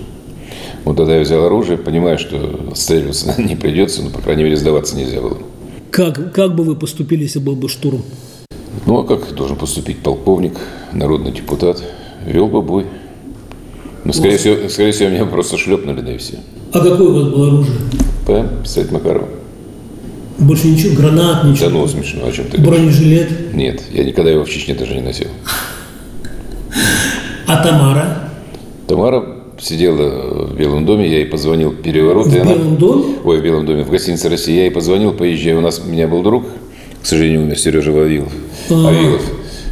Вот 0.84 0.98
тогда 0.98 1.16
я 1.16 1.22
взял 1.22 1.44
оружие, 1.44 1.78
понимая, 1.78 2.18
что 2.18 2.70
отстреливаться 2.72 3.36
не 3.42 3.56
придется, 3.56 4.04
но, 4.04 4.10
по 4.10 4.22
крайней 4.22 4.44
мере, 4.44 4.56
сдаваться 4.56 4.96
нельзя 4.96 5.22
было. 5.22 5.38
Как, 5.92 6.34
как 6.34 6.56
бы 6.56 6.64
вы 6.64 6.76
поступили, 6.76 7.24
если 7.24 7.40
был 7.40 7.56
бы 7.56 7.70
штурм? 7.70 8.04
Ну, 8.86 9.00
а 9.00 9.04
как 9.04 9.34
должен 9.34 9.56
поступить 9.58 10.00
полковник, 10.00 10.60
народный 10.94 11.32
депутат? 11.32 11.82
Вел 12.26 12.48
бы 12.48 12.62
бой. 12.62 12.86
Ну, 14.04 14.14
скорее, 14.14 14.38
всего, 14.38 14.70
скорее 14.70 14.92
всего, 14.92 15.10
меня 15.10 15.26
просто 15.26 15.58
шлепнули, 15.58 16.02
да 16.02 16.14
и 16.14 16.18
все. 16.18 16.38
А 16.72 16.80
какое 16.80 17.08
у 17.08 17.14
вас 17.14 17.34
было 17.34 17.48
оружие? 17.48 17.78
ПМ, 18.28 18.64
пистолет 18.64 18.92
Макарова. 18.92 19.28
Больше 20.38 20.68
ничего, 20.68 20.96
гранат, 20.96 21.46
ничего. 21.46 21.70
Да 21.70 21.74
ну, 21.74 21.88
смешно, 21.88 22.28
о 22.28 22.32
чем 22.32 22.46
ты 22.46 22.60
Бронежилет? 22.60 23.30
Говоришь? 23.30 23.54
Нет, 23.56 23.84
я 23.92 24.04
никогда 24.04 24.30
его 24.30 24.44
в 24.44 24.50
Чечне 24.50 24.76
даже 24.76 24.94
не 24.94 25.02
носил. 25.02 25.28
А 27.48 27.64
Тамара? 27.64 28.30
Тамара 28.88 29.24
сидела 29.60 30.46
в 30.48 30.56
Белом 30.56 30.86
доме, 30.86 31.10
я 31.10 31.20
ей 31.20 31.26
позвонил 31.26 31.72
переворот. 31.72 32.28
В 32.28 32.36
и 32.36 32.40
Белом 32.40 32.62
она... 32.62 32.76
доме? 32.76 33.16
Ой, 33.24 33.40
в 33.40 33.44
Белом 33.44 33.66
доме, 33.66 33.84
в 33.84 33.90
гостинице 33.90 34.30
России. 34.30 34.56
Я 34.56 34.64
ей 34.64 34.72
позвонил, 34.72 35.14
поезжай. 35.14 35.54
У 35.54 35.62
нас, 35.62 35.82
у 35.84 35.90
меня 35.90 36.08
был 36.08 36.22
друг, 36.22 36.46
к 37.06 37.08
сожалению, 37.08 37.44
умер, 37.44 37.60
Сережа 37.60 37.92
Вавилов. 37.92 38.34
А, 38.72 38.88
Авилов. 38.90 39.22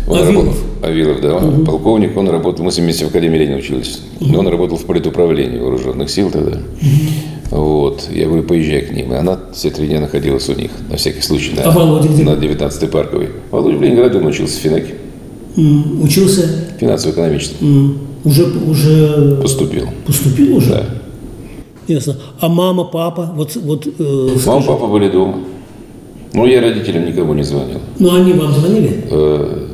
Он 0.07 0.17
Авилов. 0.19 0.45
Работал, 0.45 0.63
Авилов, 0.83 1.21
да, 1.21 1.35
он 1.35 1.45
угу. 1.45 1.65
полковник, 1.65 2.15
он 2.15 2.29
работал, 2.29 2.63
мы 2.63 2.71
с 2.71 2.77
ним 2.77 2.85
вместе 2.85 3.05
в 3.05 3.07
Академии 3.07 3.39
Ленина 3.39 3.57
учились. 3.57 4.01
Угу. 4.21 4.37
Он 4.37 4.47
работал 4.49 4.77
в 4.77 4.85
политуправлении 4.85 5.57
вооруженных 5.57 6.11
сил 6.11 6.29
тогда. 6.29 6.59
Угу. 6.59 7.59
Вот. 7.59 8.07
Я 8.13 8.27
говорю, 8.27 8.43
поезжай 8.43 8.81
к 8.81 8.91
ним. 8.91 9.13
И 9.13 9.15
она 9.15 9.39
все 9.51 9.71
три 9.71 9.87
дня 9.87 9.99
находилась 9.99 10.47
у 10.47 10.53
них, 10.53 10.69
на 10.91 10.97
всякий 10.97 11.23
случай, 11.23 11.55
на, 11.55 11.63
а 11.63 11.71
Володя 11.71 12.09
на 12.09 12.35
19-й 12.35 12.87
парковой. 12.87 13.29
Володя 13.49 13.77
в 13.77 13.81
Ленинграде, 13.81 14.19
он 14.19 14.27
учился 14.27 14.59
в 14.59 14.61
Финаке. 14.61 14.93
Mm, 15.55 16.03
учился? 16.03 16.47
Финансово-экономически. 16.79 17.55
Mm. 17.63 17.97
Уже, 18.25 18.43
уже... 18.43 19.39
Поступил. 19.41 19.87
Поступил 20.05 20.57
уже? 20.57 20.69
Да. 20.69 20.85
Ясно. 21.87 22.15
А 22.39 22.47
мама, 22.47 22.83
папа? 22.83 23.33
Вот, 23.35 23.55
вот, 23.55 23.87
э, 23.87 24.29
мама, 24.45 24.61
папа 24.61 24.85
были 24.85 25.09
дома. 25.09 25.39
Ну, 26.33 26.47
я 26.47 26.61
родителям 26.61 27.05
никому 27.05 27.33
не 27.33 27.43
звонил. 27.43 27.79
Ну, 27.99 28.15
они 28.15 28.33
вам 28.33 28.51
звонили? 28.53 29.05
Э, 29.09 29.67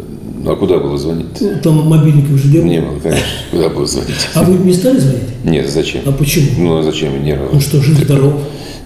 а 0.45 0.55
куда 0.55 0.77
было 0.77 0.97
звонить? 0.97 1.27
Ну, 1.39 1.51
там 1.63 1.87
мобильники 1.87 2.31
уже 2.31 2.49
делали? 2.49 2.69
Не 2.69 2.81
было, 2.81 2.99
конечно. 2.99 3.25
Куда 3.51 3.69
было 3.69 3.85
звонить? 3.85 4.27
А 4.33 4.43
вы 4.43 4.57
не 4.65 4.73
стали 4.73 4.99
звонить? 4.99 5.43
Нет, 5.45 5.69
зачем? 5.69 6.01
А 6.05 6.11
почему? 6.11 6.47
Ну, 6.57 6.77
а 6.79 6.83
зачем? 6.83 7.23
Не 7.23 7.35
Ну 7.35 7.59
что, 7.61 7.81
жив-здоров? 7.81 8.33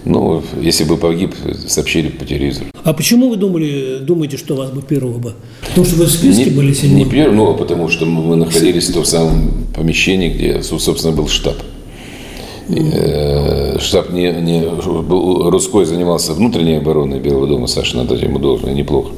Ну, 0.04 0.42
если 0.60 0.84
бы 0.84 0.98
погиб, 0.98 1.34
сообщили 1.66 2.08
по 2.08 2.24
телевизору. 2.24 2.66
А 2.84 2.92
почему 2.92 3.30
вы 3.30 3.36
думали, 3.36 3.98
думаете, 4.02 4.36
что 4.36 4.54
вас 4.54 4.70
бы 4.70 4.82
первого 4.82 5.18
бы? 5.18 5.32
Потому 5.66 5.86
что 5.86 5.96
вы 5.96 6.04
в 6.04 6.10
списке 6.10 6.44
не, 6.44 6.50
были 6.50 6.74
седьмой? 6.74 7.04
Не 7.04 7.10
первый, 7.10 7.34
но 7.34 7.54
потому 7.54 7.88
что 7.88 8.04
мы 8.04 8.36
находились 8.36 8.88
в 8.90 8.92
том 8.92 9.04
самом 9.04 9.50
помещении, 9.74 10.28
где, 10.28 10.62
собственно, 10.62 11.16
был 11.16 11.26
штаб. 11.26 11.56
Mm. 12.68 13.80
Штаб 13.80 14.10
не, 14.10 14.32
не 14.32 14.64
Русской 15.50 15.84
занимался 15.84 16.32
внутренней 16.32 16.76
обороной 16.76 17.20
Белого 17.20 17.46
дома, 17.46 17.66
Саша 17.66 17.96
над 17.96 18.10
этим 18.10 18.40
должен 18.40 18.74
неплохо. 18.74 19.12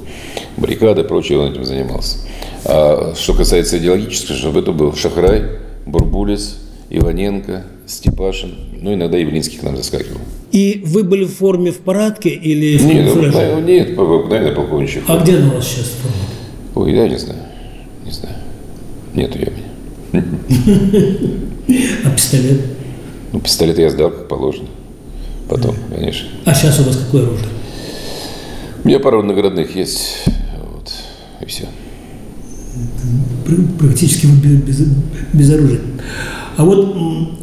Баррикады, 0.57 1.05
прочее, 1.05 1.39
он 1.39 1.53
этим 1.53 1.65
занимался. 1.65 2.19
А 2.65 3.15
что 3.15 3.35
касается 3.35 3.79
идеологического, 3.79 4.37
чтобы 4.37 4.61
это 4.61 4.73
был 4.73 4.95
Шахрай, 4.95 5.45
Бурбулис, 5.87 6.59
Иваненко, 6.91 7.65
Степашин, 7.87 8.55
ну, 8.81 8.95
иногда 8.95 9.17
Явлинский 9.19 9.59
к 9.59 9.63
нам 9.63 9.77
заскакивал. 9.77 10.21
И 10.51 10.83
вы 10.85 11.05
были 11.05 11.25
в 11.25 11.35
форме 11.35 11.71
в 11.71 11.79
парадке 11.79 12.31
или 12.31 12.77
в 12.79 12.85
Нет, 12.85 13.15
ну, 13.15 13.61
нет, 13.61 13.97
наверное, 13.97 14.55
полковничий 14.55 15.03
А 15.07 15.19
где 15.19 15.37
она 15.37 15.53
у 15.53 15.57
вас 15.57 15.67
сейчас 15.67 15.93
форма? 16.01 16.17
Ой, 16.75 16.95
я 16.95 17.09
не 17.09 17.19
знаю, 17.19 17.41
не 18.05 18.11
знаю. 18.11 18.37
У 19.15 19.19
меня. 19.19 19.29
А 22.05 22.11
пистолет? 22.11 22.76
Ну, 23.33 23.41
пистолет 23.41 23.79
я 23.79 23.91
сдал, 23.91 24.11
как 24.11 24.29
положено. 24.29 24.69
Потом, 25.49 25.77
конечно. 25.95 26.29
А 26.45 26.55
сейчас 26.55 26.81
у 26.81 26.85
вас 26.85 26.97
какое 26.97 27.23
оружие? 27.23 27.49
У 28.85 28.89
меня 28.89 29.01
пару 29.01 29.23
наградных 29.23 29.75
есть. 29.77 30.25
Вот, 30.27 30.93
и 31.41 31.47
все. 31.47 31.65
Практически 33.79 34.27
без, 34.27 34.81
без 35.33 35.51
оружия. 35.53 35.81
А 36.57 36.65
вот 36.65 36.97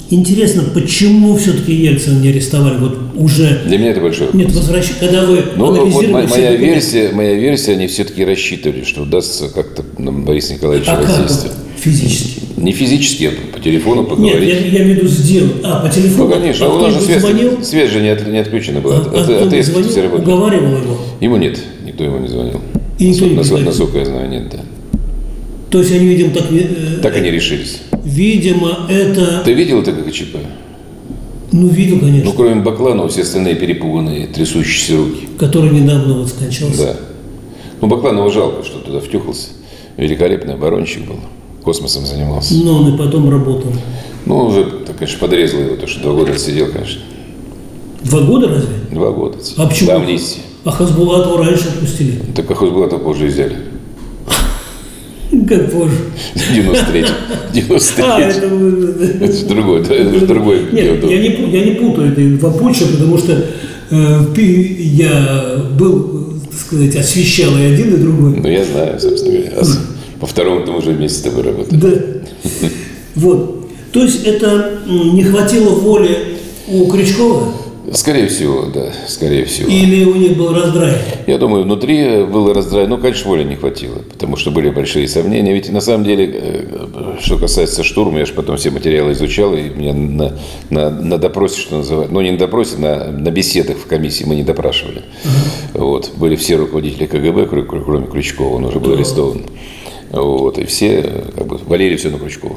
интересно, 0.10 0.64
почему 0.74 1.36
все-таки 1.38 1.74
Ельцина 1.74 2.20
не 2.20 2.30
арестовали? 2.30 2.78
Вот 2.78 2.98
уже... 3.16 3.62
Для 3.66 3.78
меня 3.78 3.92
это 3.92 4.02
большой 4.02 4.28
вопрос. 4.28 4.44
Нет, 4.44 4.52
возвращ... 4.54 4.88
когда 5.00 5.26
вы 5.26 5.44
ну, 5.56 5.86
вот 5.86 6.08
моя, 6.10 6.56
версия, 6.56 7.12
моя 7.12 7.36
версия, 7.36 7.74
они 7.74 7.88
все-таки 7.88 8.26
рассчитывали, 8.26 8.84
что 8.84 9.04
удастся 9.04 9.50
как-то 9.50 9.84
на 9.98 10.12
Бориса 10.12 10.54
Николаевича 10.54 10.94
а 10.94 11.02
воздействие. 11.02 11.54
Как? 11.54 11.80
Физически? 11.80 12.42
Не 12.64 12.72
физически, 12.72 13.26
а 13.26 13.54
по 13.54 13.60
телефону 13.60 14.06
поговорить. 14.06 14.40
Нет, 14.40 14.62
я, 14.62 14.80
я 14.80 14.84
имею 14.84 14.96
в 14.96 14.98
виду 15.00 15.08
сделать. 15.10 15.52
А, 15.64 15.82
по 15.82 15.90
телефону? 15.90 16.30
Ну, 16.30 16.34
конечно. 16.34 16.66
А 16.66 16.70
у 16.70 16.80
нас 16.80 16.94
же 16.94 17.02
связь, 17.02 17.22
звонил? 17.22 17.62
связь 17.62 17.92
же 17.92 18.00
не, 18.00 18.08
от, 18.08 18.26
не 18.26 18.38
отключена 18.38 18.80
была. 18.80 18.96
А, 18.96 19.00
от, 19.00 19.30
а 19.30 19.44
от 19.44 19.66
звонил, 19.66 20.16
уговаривал 20.16 20.78
его? 20.78 20.98
Ему 21.20 21.36
нет, 21.36 21.60
никто 21.86 22.06
ему 22.06 22.20
не 22.20 22.30
звонил. 22.30 22.62
И 23.00 23.10
никто 23.10 23.26
насколько, 23.26 23.62
не 23.62 23.68
насколько 23.68 23.98
я 24.00 24.06
знаю, 24.06 24.30
нет, 24.30 24.50
да. 24.50 24.60
То 25.72 25.80
есть 25.80 25.92
они, 25.92 26.06
видимо, 26.06 26.34
так... 26.34 26.46
Э, 26.54 27.00
так 27.02 27.18
они 27.18 27.32
решились. 27.32 27.82
Видимо, 28.06 28.88
это... 28.90 29.42
Ты 29.44 29.52
видел 29.52 29.82
это 29.82 29.92
ГКЧП? 29.92 30.38
Ну, 31.52 31.68
видел, 31.68 32.00
конечно. 32.00 32.30
Ну, 32.30 32.34
кроме 32.34 32.62
Бакланова, 32.62 33.10
все 33.10 33.24
остальные 33.24 33.56
перепуганные, 33.56 34.28
трясущиеся 34.28 34.96
руки. 34.96 35.28
Который 35.38 35.72
недавно 35.72 36.14
вот 36.14 36.30
скончался. 36.30 36.78
Да. 36.78 36.96
Ну, 37.82 37.88
Бакланова 37.88 38.32
жалко, 38.32 38.64
что 38.64 38.80
туда 38.80 39.02
втюхался. 39.02 39.50
Великолепный 39.98 40.54
оборонщик 40.54 41.06
был. 41.06 41.18
Космосом 41.64 42.06
занимался. 42.06 42.56
Но 42.56 42.80
он 42.80 42.94
и 42.94 42.98
потом 42.98 43.30
работал. 43.30 43.72
Ну, 44.26 44.46
уже, 44.46 44.66
так, 44.86 44.98
конечно, 44.98 45.20
подрезал 45.20 45.62
его, 45.62 45.76
то, 45.76 45.88
что 45.88 46.02
два 46.02 46.14
года 46.14 46.38
сидел, 46.38 46.68
конечно. 46.72 47.02
Два 48.04 48.22
года 48.22 48.50
разве? 48.50 48.76
Два 48.92 49.12
года. 49.12 49.38
А 49.58 49.68
почему? 49.68 49.88
Да, 49.88 49.96
амнистия. 49.96 50.42
А 50.66 50.72
Хасбулатова 50.72 51.46
раньше 51.46 51.70
отпустили? 51.70 52.20
Так 52.36 52.50
а 52.52 52.56
Хасбулатова 52.56 53.00
позже 53.00 53.28
взяли. 53.28 53.56
Как 55.48 55.72
позже. 55.72 55.98
93 56.54 57.06
93 57.54 58.04
А, 58.06 58.20
это... 58.20 58.46
Это 58.46 59.46
другой, 59.48 59.82
это 59.82 60.20
же 60.20 60.26
другой. 60.26 60.68
Нет, 60.72 61.04
я 61.04 61.18
не, 61.18 61.52
я 61.52 61.66
не 61.66 61.72
путаю 61.72 62.12
эти 62.12 62.36
два 62.38 62.52
путча, 62.52 62.86
потому 62.86 63.18
что 63.18 63.46
э, 63.90 64.20
я 64.38 65.66
был, 65.78 66.34
так 66.50 66.60
сказать, 66.60 66.96
освещал 66.96 67.58
и 67.58 67.64
один, 67.64 67.94
и 67.96 67.98
другой. 67.98 68.36
Ну, 68.38 68.48
я 68.50 68.64
знаю, 68.64 69.00
собственно 69.00 69.38
говоря. 69.38 69.64
По 70.24 70.28
второму 70.28 70.66
мы 70.66 70.78
уже 70.78 70.92
вместе 70.92 71.20
с 71.20 71.22
тобой 71.24 71.44
работали. 71.44 71.76
Да. 71.82 72.70
Вот. 73.16 73.68
То 73.92 74.04
есть 74.04 74.26
это 74.26 74.80
не 74.88 75.22
хватило 75.22 75.72
воли 75.72 76.38
у 76.70 76.86
Крючкова? 76.88 77.52
Скорее 77.92 78.28
всего, 78.28 78.68
да, 78.74 78.86
скорее 79.10 79.44
всего. 79.44 79.68
Или 79.70 80.06
у 80.06 80.16
них 80.16 80.38
был 80.38 80.54
раздрай? 80.54 80.94
Я 81.28 81.38
думаю, 81.38 81.64
внутри 81.66 82.24
было 82.24 82.54
раздрай. 82.54 82.88
Ну, 82.88 82.98
конечно, 82.98 83.30
воли 83.30 83.44
не 83.44 83.58
хватило, 83.58 83.98
потому 84.10 84.38
что 84.38 84.50
были 84.52 84.70
большие 84.70 85.10
сомнения. 85.10 85.54
Ведь 85.54 85.70
на 85.70 85.82
самом 85.82 86.06
деле, 86.06 86.32
э, 86.34 87.18
что 87.22 87.38
касается 87.38 87.84
штурма, 87.84 88.20
я 88.20 88.26
же 88.26 88.32
потом 88.32 88.56
все 88.56 88.72
материалы 88.72 89.12
изучал, 89.12 89.54
и 89.54 89.64
меня 89.64 89.94
на, 89.94 90.40
на, 90.70 90.90
на 90.90 91.18
допросе, 91.18 91.60
что 91.60 91.80
называется, 91.80 92.14
ну, 92.14 92.22
не 92.22 92.32
на 92.32 92.38
допросе, 92.38 92.78
на, 92.78 93.12
на 93.12 93.30
беседах 93.30 93.76
в 93.76 93.86
комиссии 93.88 94.24
мы 94.24 94.36
не 94.36 94.44
допрашивали. 94.44 95.02
Вот. 95.74 96.12
Были 96.16 96.38
все 96.38 96.56
руководители 96.56 97.08
КГБ, 97.08 97.48
кр- 97.48 97.66
кр- 97.68 97.84
кроме 97.84 98.08
Крючкова, 98.08 98.56
он 98.56 98.64
уже 98.66 98.80
был 98.80 98.94
арестован. 98.94 99.42
Вот. 100.14 100.58
И 100.58 100.64
все 100.66 101.04
как 101.36 101.46
бы 101.48 101.58
валили 101.66 101.98
все 101.98 102.10
на 102.10 102.20
Крючкова. 102.20 102.56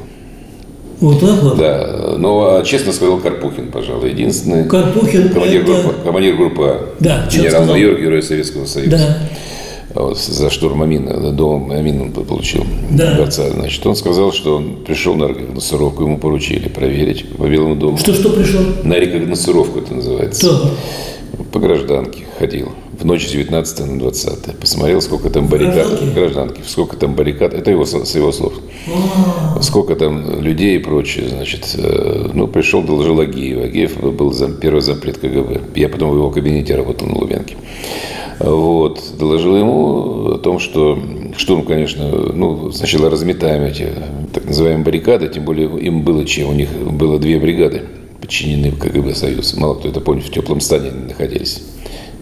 Вот 0.99 1.19
так 1.19 1.43
вот? 1.43 1.57
Да. 1.57 2.15
Но, 2.17 2.55
а, 2.57 2.63
честно 2.63 2.91
сказал, 2.91 3.17
Карпухин, 3.19 3.71
пожалуй, 3.71 4.09
единственный. 4.11 4.67
Карпухин 4.67 5.29
Командир, 5.29 5.61
это- 5.61 5.71
группы, 5.71 5.95
командир 6.03 6.35
группы 6.35 6.63
А. 6.63 6.89
Да, 6.99 7.27
Генерал-майор, 7.31 7.99
герой 7.99 8.23
Советского 8.23 8.65
Союза. 8.65 8.97
Да. 8.97 9.17
Вот, 10.01 10.19
за 10.19 10.49
штурм 10.49 10.81
Амина, 10.83 11.31
дом 11.31 11.71
Амин 11.71 12.01
он 12.01 12.11
получил 12.11 12.63
Да. 12.91 13.15
дворца. 13.15 13.49
Значит, 13.49 13.85
он 13.85 13.95
сказал, 13.95 14.31
что 14.31 14.55
он 14.57 14.77
пришел 14.85 15.15
на 15.15 15.25
рекогносцировку, 15.25 16.03
ему 16.03 16.17
поручили 16.17 16.67
проверить 16.67 17.27
по 17.35 17.43
Белому 17.47 17.75
дому. 17.75 17.97
Что-что 17.97 18.29
пришло? 18.29 18.61
На 18.83 18.95
рекогносцировку 18.95 19.79
это 19.79 19.93
называется. 19.95 20.45
Что? 20.45 20.71
По 21.51 21.59
гражданке 21.59 22.25
ходил. 22.39 22.69
В 22.99 23.05
ночь 23.05 23.27
с 23.27 23.31
19 23.31 23.79
на 23.85 23.99
20. 23.99 24.57
Посмотрел, 24.59 25.01
сколько 25.01 25.29
там 25.29 25.47
баррикад. 25.47 25.75
Гражданки? 25.75 26.13
Гражданки. 26.13 26.61
Сколько 26.65 26.97
там 26.97 27.13
баррикад. 27.13 27.53
Это 27.53 27.69
его, 27.69 27.85
с 27.85 28.15
его 28.15 28.31
слов. 28.31 28.53
Сколько 29.61 29.95
там 29.95 30.41
людей 30.41 30.77
и 30.77 30.79
прочее. 30.79 31.29
Значит, 31.29 31.75
э, 31.77 32.29
ну, 32.33 32.47
пришел, 32.47 32.81
доложил 32.81 33.19
Агеев. 33.19 33.63
Агеев 33.63 34.15
был 34.15 34.33
зам, 34.33 34.55
первый 34.55 34.81
зампред 34.81 35.19
КГБ. 35.19 35.61
Я 35.75 35.89
потом 35.89 36.09
в 36.09 36.15
его 36.15 36.31
кабинете 36.31 36.75
работал 36.75 37.07
на 37.07 37.19
Лубянке. 37.19 37.55
Вот. 38.39 38.99
Доложил 39.19 39.55
ему 39.55 40.31
о 40.33 40.37
том, 40.39 40.57
что 40.57 40.97
штурм, 41.37 41.65
конечно, 41.65 42.09
ну, 42.09 42.71
сначала 42.71 43.11
разметаем 43.11 43.63
эти 43.63 43.89
так 44.33 44.45
называемые 44.45 44.83
баррикады, 44.83 45.27
тем 45.27 45.45
более 45.45 45.69
им 45.79 46.01
было 46.01 46.25
чем. 46.25 46.49
У 46.49 46.53
них 46.53 46.69
было 46.71 47.19
две 47.19 47.39
бригады, 47.39 47.83
подчинены 48.21 48.71
КГБ 48.71 49.13
Союз. 49.13 49.55
Мало 49.55 49.75
кто 49.75 49.89
это 49.89 50.01
помнит, 50.01 50.25
в 50.25 50.31
теплом 50.31 50.61
стане 50.61 50.91
находились. 50.91 51.61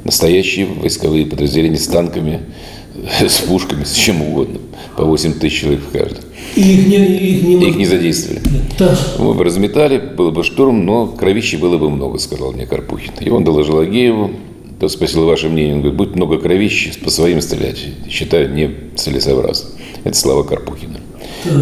Настоящие 0.05 0.67
войсковые 0.67 1.25
подразделения 1.25 1.77
с 1.77 1.87
танками, 1.87 2.41
с 3.19 3.39
пушками, 3.39 3.83
с 3.83 3.93
чем 3.93 4.21
угодно. 4.21 4.59
По 4.95 5.03
8 5.03 5.33
тысяч 5.33 5.61
человек 5.61 5.81
в 5.81 5.91
каждом. 5.91 6.23
И 6.55 6.61
их 6.61 6.87
не... 6.87 6.95
Их 6.95 7.43
не, 7.43 7.69
Их 7.69 7.75
не 7.75 7.85
задействовали. 7.85 8.41
Так. 8.77 8.97
Мы 9.19 9.33
бы 9.33 9.43
разметали, 9.43 9.97
был 9.97 10.31
бы 10.31 10.43
штурм, 10.43 10.85
но 10.85 11.07
кровищи 11.07 11.57
было 11.57 11.77
бы 11.77 11.89
много, 11.89 12.19
сказал 12.19 12.53
мне 12.53 12.65
Карпухин. 12.65 13.13
И 13.19 13.29
он 13.29 13.43
доложил 13.43 13.79
Агееву, 13.79 14.31
тот 14.79 14.91
спросил 14.91 15.25
ваше 15.25 15.49
мнение. 15.49 15.73
Он 15.73 15.81
говорит, 15.81 15.97
будет 15.97 16.15
много 16.15 16.37
кровищи, 16.37 16.93
по 17.03 17.09
своим 17.09 17.41
стрелять. 17.41 17.83
Считаю, 18.09 18.53
не 18.53 18.69
целесообразно. 18.95 19.71
Это 20.03 20.15
слова 20.15 20.43
Карпухина. 20.43 20.99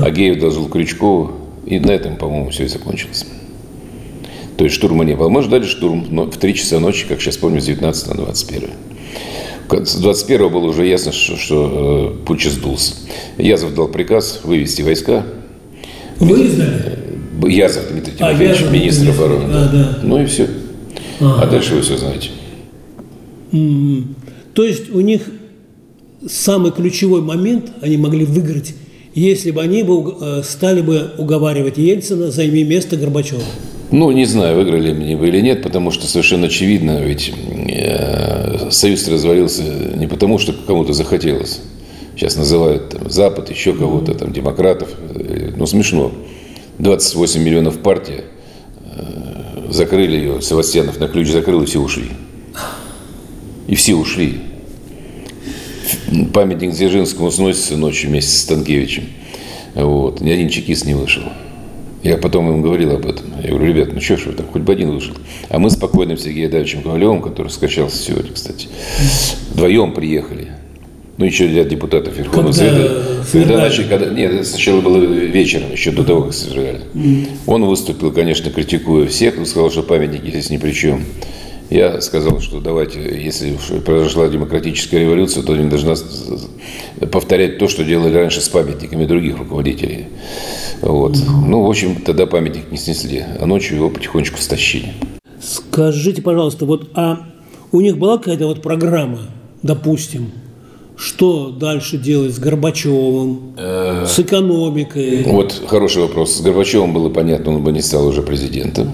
Агеев 0.04 0.40
доложил 0.40 0.68
Крючкову, 0.68 1.32
и 1.66 1.80
на 1.80 1.92
этом, 1.92 2.18
по-моему, 2.18 2.50
все 2.50 2.66
и 2.66 2.68
закончилось. 2.68 3.26
То 4.64 4.68
есть 4.68 4.78
штурма 4.78 5.04
не 5.04 5.14
было. 5.18 5.28
Мы 5.28 5.44
ждали 5.44 5.66
штурм 5.66 6.30
в 6.30 6.38
3 6.38 6.56
часа 6.56 6.80
ночи, 6.80 7.06
как 7.06 7.20
сейчас 7.20 7.36
помню, 7.36 7.60
с 7.60 7.66
19 7.66 8.08
на 8.08 8.14
21. 8.16 8.70
С 9.86 9.96
21 9.96 10.50
было 10.50 10.70
уже 10.70 10.88
ясно, 10.88 11.12
что, 11.12 11.36
что 11.36 12.16
э, 12.22 12.26
путч 12.26 12.46
сдулся. 12.46 12.94
Язов 13.38 13.76
дал 13.76 13.90
приказ 13.90 14.40
вывести 14.46 14.82
войска. 14.82 15.26
Вы 16.18 16.46
издали? 16.46 16.98
Язов 17.46 17.92
Дмитрий 17.92 18.14
А, 18.20 18.30
Тимофеевич, 18.30 18.60
Язов 18.60 18.72
министр 18.72 19.10
обороны. 19.10 19.42
Тимофеевич, 19.42 19.72
да, 19.74 19.84
да. 19.84 20.00
Ну 20.02 20.24
и 20.24 20.26
все. 20.28 20.48
А 21.20 21.46
дальше 21.46 21.76
вы 21.76 21.82
все 21.82 21.98
знаете. 21.98 22.30
М. 23.52 24.16
То 24.54 24.64
есть 24.64 24.90
у 24.96 25.02
них 25.02 25.24
самый 26.26 26.72
ключевой 26.72 27.22
момент 27.22 27.70
они 27.82 27.98
могли 27.98 28.24
выиграть, 28.24 28.76
если 29.14 29.52
бы 29.52 29.62
они 29.62 29.84
бы, 29.84 30.16
э, 30.22 30.42
стали 30.42 30.80
бы 30.80 31.12
уговаривать 31.18 31.78
Ельцина 31.78 32.32
«займи 32.32 32.64
место 32.64 32.96
Горбачева». 32.96 33.44
Ну, 33.94 34.10
не 34.10 34.26
знаю, 34.26 34.56
выиграли 34.56 34.90
они 34.90 35.16
бы 35.16 35.28
или 35.28 35.40
нет, 35.40 35.62
потому 35.62 35.92
что 35.92 36.08
совершенно 36.08 36.48
очевидно, 36.48 37.00
ведь 37.00 37.32
э, 37.70 38.72
Союз 38.72 39.08
развалился 39.08 39.62
не 39.62 40.08
потому, 40.08 40.40
что 40.40 40.52
кому-то 40.52 40.94
захотелось. 40.94 41.62
Сейчас 42.16 42.36
называют 42.36 42.90
там, 42.90 43.08
Запад, 43.12 43.52
еще 43.52 43.72
кого-то, 43.74 44.16
там, 44.16 44.34
демократов. 44.34 44.90
Э, 45.14 45.52
Ну, 45.56 45.68
смешно. 45.68 46.12
28 46.80 47.44
миллионов 47.44 47.84
партия, 47.84 48.24
э, 48.98 49.70
закрыли 49.70 50.18
ее, 50.18 50.42
Севастьянов 50.42 51.00
на 51.00 51.08
ключ 51.08 51.30
закрыл, 51.30 51.62
и 51.62 51.68
все 51.68 51.78
ушли. 51.78 52.10
И 53.68 53.76
все 53.76 53.94
ушли. 53.94 54.40
Памятник 56.34 56.72
Дзержинскому 56.72 57.30
сносится 57.30 57.78
ночью 57.78 58.10
вместе 58.10 58.32
с 58.32 58.42
Станкевичем. 58.42 59.04
Вот. 59.76 60.20
Ни 60.20 60.32
один 60.32 60.50
чекист 60.50 60.84
не 60.88 60.96
вышел. 60.96 61.22
Я 62.04 62.18
потом 62.18 62.50
им 62.50 62.62
говорил 62.62 62.92
об 62.96 63.06
этом. 63.06 63.26
Я 63.42 63.50
говорю, 63.50 63.66
ребят, 63.74 63.94
ну 63.94 64.02
что 64.02 64.18
ж 64.18 64.26
вы 64.26 64.34
там, 64.34 64.46
хоть 64.48 64.62
бы 64.62 64.74
один 64.74 64.92
вышел. 64.92 65.16
А 65.50 65.58
мы 65.58 65.70
с 65.70 65.78
покойным 65.78 66.18
Сергеем 66.18 66.52
Давичем 66.52 66.84
Ковалевым, 66.84 67.22
который 67.22 67.48
скачался 67.48 67.98
сегодня, 67.98 68.34
кстати, 68.34 68.68
вдвоем 69.52 69.94
приехали. 69.94 70.50
Ну, 71.18 71.26
еще 71.26 71.48
ряд 71.48 71.68
депутатов 71.68 72.18
Верховного 72.18 72.52
Когда 72.52 73.24
Совета. 73.24 73.24
Когда 73.32 73.58
начали, 73.58 73.88
когда, 73.88 74.10
нет, 74.10 74.46
сначала 74.48 74.82
было 74.82 74.98
вечером, 74.98 75.72
еще 75.72 75.92
до 75.92 76.04
того, 76.04 76.24
как 76.24 76.34
свергали. 76.34 76.82
Он 77.46 77.66
выступил, 77.66 78.12
конечно, 78.12 78.50
критикуя 78.52 79.08
всех, 79.08 79.38
он 79.38 79.46
сказал, 79.46 79.72
что 79.72 79.84
памятники 79.84 80.30
здесь 80.30 80.50
ни 80.50 80.58
при 80.58 80.72
чем. 80.72 81.06
Я 81.70 82.02
сказал, 82.02 82.40
что 82.40 82.60
давайте, 82.60 83.00
если 83.00 83.58
произошла 83.86 84.28
демократическая 84.28 85.00
революция, 85.00 85.44
то 85.44 85.56
не 85.56 85.70
должна 85.70 85.96
повторять 87.12 87.58
то, 87.58 87.68
что 87.68 87.84
делали 87.84 88.14
раньше 88.14 88.42
с 88.42 88.50
памятниками 88.50 89.06
других 89.06 89.38
руководителей. 89.38 90.08
Вот. 90.82 91.18
Ну, 91.48 91.64
в 91.64 91.70
общем, 91.70 91.96
тогда 92.02 92.26
памятник 92.26 92.72
не 92.72 92.78
снесли, 92.78 93.24
а 93.40 93.46
ночью 93.46 93.78
его 93.78 93.90
потихонечку 93.90 94.38
стащили. 94.40 94.94
Скажите, 95.42 96.22
пожалуйста, 96.22 96.66
вот 96.66 96.92
а 96.94 97.26
у 97.72 97.82
них 97.82 97.98
была 97.98 98.18
какая-то 98.18 98.48
вот 98.48 98.62
программа, 98.62 99.20
допустим, 99.64 100.32
что 100.96 101.50
дальше 101.50 101.98
делать 101.98 102.36
с 102.36 102.40
Горбачевым, 102.40 103.56
с 103.58 104.20
экономикой? 104.20 105.24
Вот 105.24 105.60
хороший 105.68 106.04
вопрос. 106.04 106.38
С 106.38 106.42
Горбачевым 106.42 106.94
было 106.94 107.10
понятно, 107.10 107.56
он 107.56 107.64
бы 107.64 107.72
не 107.72 107.82
стал 107.82 108.06
уже 108.08 108.22
президентом. 108.22 108.92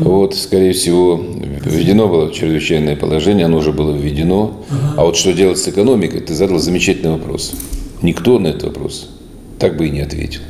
Вот, 0.00 0.34
скорее 0.34 0.72
всего, 0.72 1.22
введено 1.64 2.08
было 2.08 2.32
чрезвычайное 2.32 2.96
положение, 2.96 3.46
оно 3.46 3.58
уже 3.58 3.72
было 3.72 3.96
введено. 3.96 4.62
А 4.96 5.04
вот 5.04 5.16
что 5.16 5.32
делать 5.32 5.58
с 5.58 5.68
экономикой, 5.68 6.20
ты 6.20 6.34
задал 6.34 6.58
замечательный 6.58 7.12
вопрос. 7.12 7.54
Никто 8.02 8.38
на 8.38 8.48
этот 8.48 8.64
вопрос 8.64 9.10
так 9.58 9.76
бы 9.76 9.86
и 9.86 9.90
не 9.90 10.00
ответил. 10.00 10.40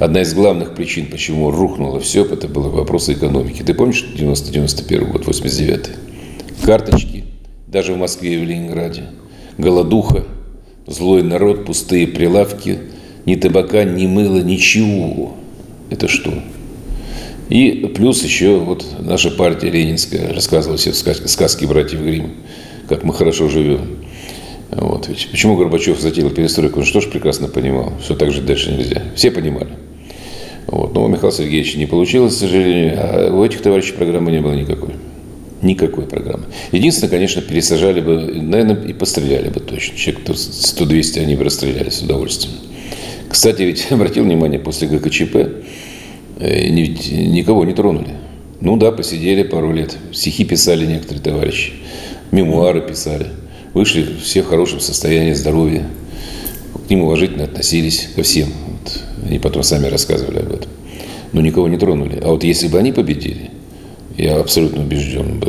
Одна 0.00 0.22
из 0.22 0.34
главных 0.34 0.74
причин, 0.74 1.06
почему 1.06 1.50
рухнуло 1.50 2.00
все, 2.00 2.24
это 2.24 2.48
был 2.48 2.62
вопрос 2.62 3.08
экономики. 3.08 3.62
Ты 3.62 3.74
помнишь 3.74 4.04
90-91 4.16 5.12
год, 5.12 5.26
89 5.26 5.90
Карточки, 6.62 7.24
даже 7.66 7.92
в 7.92 7.98
Москве 7.98 8.34
и 8.34 8.38
в 8.38 8.44
Ленинграде. 8.44 9.04
Голодуха, 9.56 10.24
злой 10.86 11.22
народ, 11.22 11.64
пустые 11.64 12.06
прилавки, 12.06 12.78
ни 13.24 13.34
табака, 13.36 13.84
ни 13.84 14.06
мыла, 14.06 14.40
ничего. 14.40 15.36
Это 15.90 16.08
что? 16.08 16.32
И 17.50 17.90
плюс 17.96 18.22
еще 18.22 18.58
вот 18.58 18.86
наша 19.00 19.30
партия 19.30 19.70
ленинская 19.70 20.32
рассказывала 20.32 20.78
все 20.78 20.92
сказки, 20.92 21.26
сказки 21.26 21.64
братьев 21.64 22.00
Гримм, 22.00 22.30
как 22.88 23.02
мы 23.02 23.12
хорошо 23.12 23.48
живем. 23.48 23.98
Вот. 24.70 25.08
Ведь 25.08 25.28
почему 25.32 25.56
Горбачев 25.56 26.00
затеял 26.00 26.30
перестройку? 26.30 26.78
Он 26.78 26.86
что 26.86 27.00
ж 27.00 27.10
прекрасно 27.10 27.48
понимал, 27.48 27.92
что 28.04 28.14
так 28.14 28.30
жить 28.30 28.46
дальше 28.46 28.70
нельзя. 28.70 29.02
Все 29.16 29.32
понимали. 29.32 29.70
Вот. 30.68 30.94
Но 30.94 31.04
у 31.04 31.08
Михаила 31.08 31.32
Сергеевича 31.32 31.76
не 31.76 31.86
получилось, 31.86 32.36
к 32.36 32.38
сожалению. 32.38 32.94
А 32.96 33.32
у 33.34 33.44
этих 33.44 33.62
товарищей 33.62 33.94
программы 33.94 34.30
не 34.30 34.40
было 34.40 34.52
никакой. 34.52 34.94
Никакой 35.60 36.06
программы. 36.06 36.44
Единственное, 36.70 37.10
конечно, 37.10 37.42
пересажали 37.42 38.00
бы, 38.00 38.32
наверное, 38.40 38.80
и 38.86 38.92
постреляли 38.92 39.48
бы 39.48 39.58
точно. 39.58 39.96
Человек 39.96 40.22
100-200 40.24 41.20
они 41.20 41.34
бы 41.34 41.42
расстреляли 41.42 41.90
с 41.90 42.00
удовольствием. 42.00 42.54
Кстати, 43.28 43.62
ведь 43.62 43.86
обратил 43.90 44.22
внимание, 44.22 44.60
после 44.60 44.86
ГКЧП 44.86 45.36
э, 46.40 46.68
ни- 46.68 47.28
никого 47.28 47.64
не 47.64 47.74
тронули. 47.74 48.14
Ну 48.60 48.76
да, 48.76 48.90
посидели 48.92 49.42
пару 49.42 49.72
лет. 49.72 49.96
Стихи 50.12 50.44
писали 50.44 50.84
некоторые 50.86 51.22
товарищи. 51.22 51.72
Мемуары 52.30 52.80
писали. 52.82 53.26
Вышли 53.74 54.06
все 54.22 54.42
в 54.42 54.46
хорошем 54.46 54.80
состоянии 54.80 55.32
здоровья. 55.32 55.86
к 56.86 56.90
ним 56.90 57.02
уважительно 57.04 57.44
относились, 57.44 58.08
ко 58.16 58.22
всем. 58.22 58.48
Вот. 58.66 59.00
Они 59.28 59.38
потом 59.38 59.62
сами 59.62 59.86
рассказывали 59.86 60.38
об 60.38 60.52
этом. 60.52 60.70
Но 61.32 61.40
никого 61.40 61.68
не 61.68 61.78
тронули. 61.78 62.18
А 62.22 62.28
вот 62.28 62.42
если 62.42 62.66
бы 62.68 62.78
они 62.78 62.90
победили, 62.92 63.50
я 64.18 64.38
абсолютно 64.38 64.82
убежден, 64.82 65.42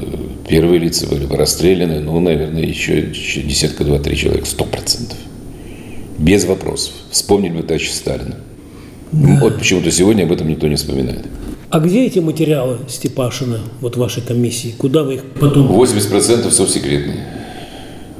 первые 0.47 0.80
лица 0.80 1.08
были 1.08 1.25
бы 1.25 1.36
расстреляны, 1.38 1.99
ну, 1.99 2.19
наверное, 2.19 2.62
еще, 2.63 3.01
десятка, 3.01 3.84
два, 3.84 3.97
три 3.99 4.15
человека, 4.15 4.45
сто 4.45 4.65
процентов. 4.65 5.17
Без 6.19 6.45
вопросов. 6.45 6.93
Вспомнили 7.10 7.54
бы 7.54 7.63
товарища 7.63 7.93
Сталина. 7.93 8.36
Да. 9.12 9.39
Вот 9.41 9.58
почему-то 9.58 9.91
сегодня 9.91 10.24
об 10.24 10.32
этом 10.32 10.47
никто 10.47 10.67
не 10.67 10.76
вспоминает. 10.76 11.26
А 11.69 11.80
где 11.80 12.06
эти 12.06 12.19
материалы 12.19 12.80
Степашина, 12.88 13.60
вот 13.80 13.95
вашей 13.95 14.21
комиссии? 14.21 14.74
Куда 14.78 15.04
вы 15.04 15.15
их 15.15 15.24
потом... 15.39 15.67
80% 15.71 16.50
совсекретные. 16.52 17.26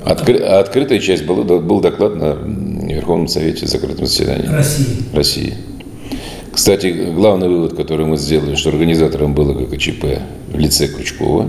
Откры... 0.06 0.38
А 0.38 0.60
открытая 0.60 1.00
часть 1.00 1.26
был, 1.26 1.44
был 1.44 1.82
доклад 1.82 2.16
на 2.16 2.38
Верховном 2.94 3.28
Совете 3.28 3.68
закрытом 3.68 4.06
заседании. 4.06 4.48
России. 4.48 4.86
России. 5.14 5.54
Кстати, 6.52 7.12
главный 7.14 7.48
вывод, 7.48 7.76
который 7.76 8.06
мы 8.06 8.18
сделали, 8.18 8.56
что 8.56 8.70
организатором 8.70 9.34
было 9.34 9.54
ГКЧП 9.54 10.20
в 10.52 10.60
лице 10.60 10.88
Крючкова, 10.88 11.48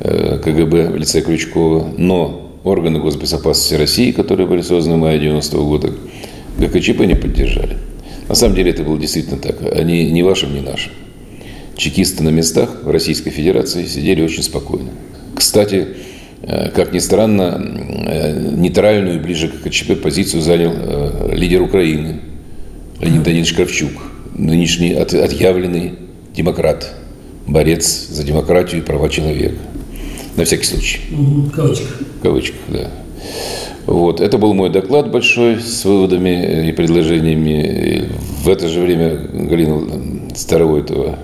э, 0.00 0.38
КГБ 0.42 0.90
в 0.90 0.96
лице 0.96 1.20
Крючкова, 1.20 1.88
но 1.96 2.56
органы 2.64 2.98
госбезопасности 2.98 3.74
России, 3.74 4.12
которые 4.12 4.46
были 4.46 4.62
созданы 4.62 4.96
в 4.96 5.00
мае 5.00 5.18
90 5.18 5.56
-го 5.56 5.64
года, 5.66 5.90
ГКЧП 6.58 7.00
не 7.00 7.14
поддержали. 7.14 7.76
На 8.30 8.36
самом 8.36 8.54
деле 8.54 8.70
это 8.70 8.84
было 8.84 8.96
действительно 8.96 9.38
так. 9.38 9.56
Они 9.74 10.08
не 10.12 10.22
вашим, 10.22 10.54
не 10.54 10.60
нашим. 10.60 10.92
Чекисты 11.76 12.22
на 12.22 12.28
местах 12.28 12.84
в 12.84 12.88
Российской 12.88 13.30
Федерации 13.30 13.86
сидели 13.86 14.22
очень 14.22 14.44
спокойно. 14.44 14.90
Кстати, 15.34 15.88
э, 16.42 16.70
как 16.70 16.92
ни 16.92 17.00
странно, 17.00 17.60
э, 18.06 18.52
нейтральную 18.56 19.20
ближе 19.20 19.48
к 19.48 19.62
КЧП 19.64 20.00
позицию 20.00 20.42
занял 20.42 20.72
лидер 21.32 21.60
Украины 21.60 22.20
Леонид 23.00 23.24
Данилович 23.24 23.54
Кравчук, 23.54 23.90
нынешний 24.36 24.92
от, 24.92 25.12
отъявленный 25.12 25.94
демократ, 26.32 26.94
борец 27.48 28.10
за 28.10 28.22
демократию 28.22 28.82
и 28.82 28.84
права 28.84 29.08
человека. 29.08 29.58
На 30.36 30.44
всякий 30.44 30.66
случай. 30.66 31.00
В 31.10 31.50
кавычках. 31.50 32.00
В 32.20 32.22
кавычках, 32.22 32.60
да. 32.68 32.90
Вот. 33.90 34.20
Это 34.20 34.38
был 34.38 34.54
мой 34.54 34.70
доклад 34.70 35.10
большой 35.10 35.58
с 35.58 35.84
выводами 35.84 36.68
и 36.68 36.72
предложениями. 36.72 38.08
В 38.44 38.48
это 38.48 38.68
же 38.68 38.82
время 38.82 39.16
Галина 39.32 40.32
Старовойтова 40.32 41.18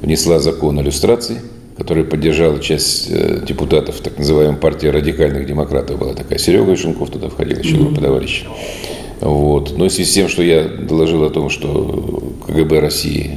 внесла 0.00 0.38
закон 0.38 0.78
о 0.78 0.82
иллюстрации, 0.82 1.42
который 1.76 2.04
поддержала 2.04 2.60
часть 2.60 3.08
э, 3.10 3.42
депутатов 3.46 4.00
так 4.00 4.16
называемой 4.16 4.56
партии 4.56 4.86
радикальных 4.86 5.46
демократов. 5.46 5.98
Была 5.98 6.14
такая 6.14 6.38
Серега 6.38 6.72
Ишенков 6.72 7.10
туда 7.10 7.28
входил, 7.28 7.58
еще 7.58 7.76
группа 7.76 8.00
товарищей. 8.00 8.46
Вот. 9.20 9.76
Но 9.76 9.84
в 9.84 9.92
связи 9.92 10.10
с 10.10 10.14
тем, 10.14 10.28
что 10.28 10.42
я 10.42 10.64
доложил 10.64 11.24
о 11.24 11.30
том, 11.30 11.50
что 11.50 12.32
КГБ 12.46 12.80
России 12.80 13.32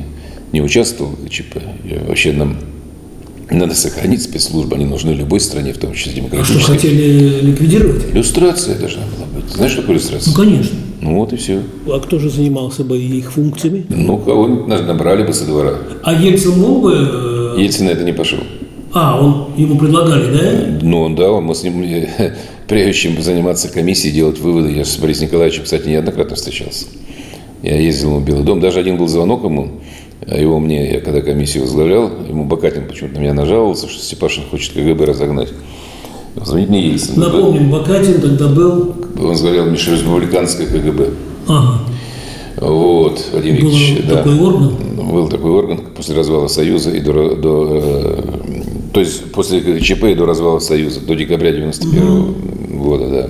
не 0.54 0.62
участвовал 0.62 1.12
в 1.12 1.26
ГЧП, 1.26 1.58
вообще 2.08 2.32
нам 2.32 2.56
надо 3.58 3.76
сохранить 3.76 4.24
спецслужбы, 4.24 4.76
они 4.76 4.86
нужны 4.86 5.12
любой 5.12 5.40
стране, 5.40 5.74
в 5.74 5.78
том 5.78 5.94
числе 5.94 6.14
демократической. 6.14 6.58
А 6.58 6.62
что, 6.62 6.72
хотели 6.72 7.42
ликвидировать? 7.42 8.06
Иллюстрация 8.14 8.78
должна 8.78 9.02
была 9.02 9.42
быть. 9.42 9.54
Знаешь, 9.54 9.74
что 9.74 9.82
такое 9.82 9.98
иллюстрация? 9.98 10.32
Ну, 10.32 10.38
конечно. 10.38 10.78
Ну, 11.02 11.16
вот 11.16 11.34
и 11.34 11.36
все. 11.36 11.62
А 11.88 12.00
кто 12.00 12.20
же 12.20 12.30
занимался 12.30 12.84
бы 12.84 12.98
их 12.98 13.32
функциями? 13.32 13.86
Ну, 13.90 14.18
кого-нибудь 14.18 14.68
набрали 14.68 15.26
бы 15.26 15.34
со 15.34 15.46
двора. 15.46 15.74
А 16.04 16.14
Ельцин 16.14 16.60
мог 16.60 16.84
бы... 16.84 16.94
Э, 16.94 17.62
Ельцин 17.62 17.88
на 17.88 17.90
это 17.90 18.04
не 18.04 18.14
пошел. 18.14 18.40
А, 18.94 19.20
он, 19.20 19.54
ему 19.58 19.78
предлагали, 19.78 20.32
да? 20.32 20.78
Ну, 20.82 21.02
он, 21.02 21.16
да, 21.16 21.30
мы 21.40 21.56
с 21.56 21.64
ним, 21.64 21.84
прежде 22.68 22.94
чем 22.94 23.22
заниматься 23.22 23.70
комиссией, 23.70 24.14
делать 24.14 24.40
выводы, 24.40 24.72
я 24.72 24.86
с 24.86 24.96
Борисом 24.98 25.28
Николаевичем, 25.28 25.64
кстати, 25.64 25.88
неоднократно 25.88 26.36
встречался. 26.36 26.86
Я 27.64 27.80
ездил 27.80 28.10
ему 28.10 28.20
в 28.20 28.26
Белый 28.26 28.44
дом, 28.44 28.60
даже 28.60 28.80
один 28.80 28.98
был 28.98 29.08
звонок 29.08 29.44
ему, 29.44 29.82
его 30.28 30.60
мне, 30.60 30.94
я 30.94 31.02
когда 31.02 31.22
комиссию 31.22 31.64
возглавлял, 31.64 32.10
ему 32.28 32.46
Бакатин 32.46 32.88
почему-то 32.88 33.16
на 33.16 33.20
меня 33.20 33.34
нажаловался, 33.34 33.88
что 33.88 34.02
Степашин 34.02 34.44
хочет 34.50 34.74
КГБ 34.74 35.06
разогнать. 35.06 35.50
Звонить 36.36 36.70
мне 36.70 36.88
Ельцин. 36.88 37.20
Напомним, 37.20 37.72
Бакатин 37.72 38.22
тогда 38.22 38.48
был... 38.48 38.96
Он 39.20 39.28
возглавлял 39.28 39.66
межреспубликанское 39.66 40.68
КГБ. 40.68 41.10
Ага. 41.48 41.80
Вот, 42.58 43.26
Владимир 43.32 43.62
Был 43.62 43.70
Викторович, 43.72 44.08
да. 44.08 44.18
такой 44.18 44.40
орган? 44.40 44.76
Был 45.12 45.28
такой 45.30 45.52
орган 45.52 45.80
после 45.96 46.16
развала 46.16 46.48
Союза 46.48 46.92
и 46.92 47.00
до, 47.00 47.36
до 47.36 47.82
э, 47.82 48.24
то 48.94 49.00
есть 49.00 49.32
после 49.32 49.80
ЧП 49.80 50.04
и 50.06 50.16
до 50.16 50.26
развала 50.26 50.60
Союза, 50.60 51.00
до 51.00 51.16
декабря 51.16 51.52
91 51.54 52.04
угу. 52.04 52.34
года, 52.78 53.10
да. 53.10 53.30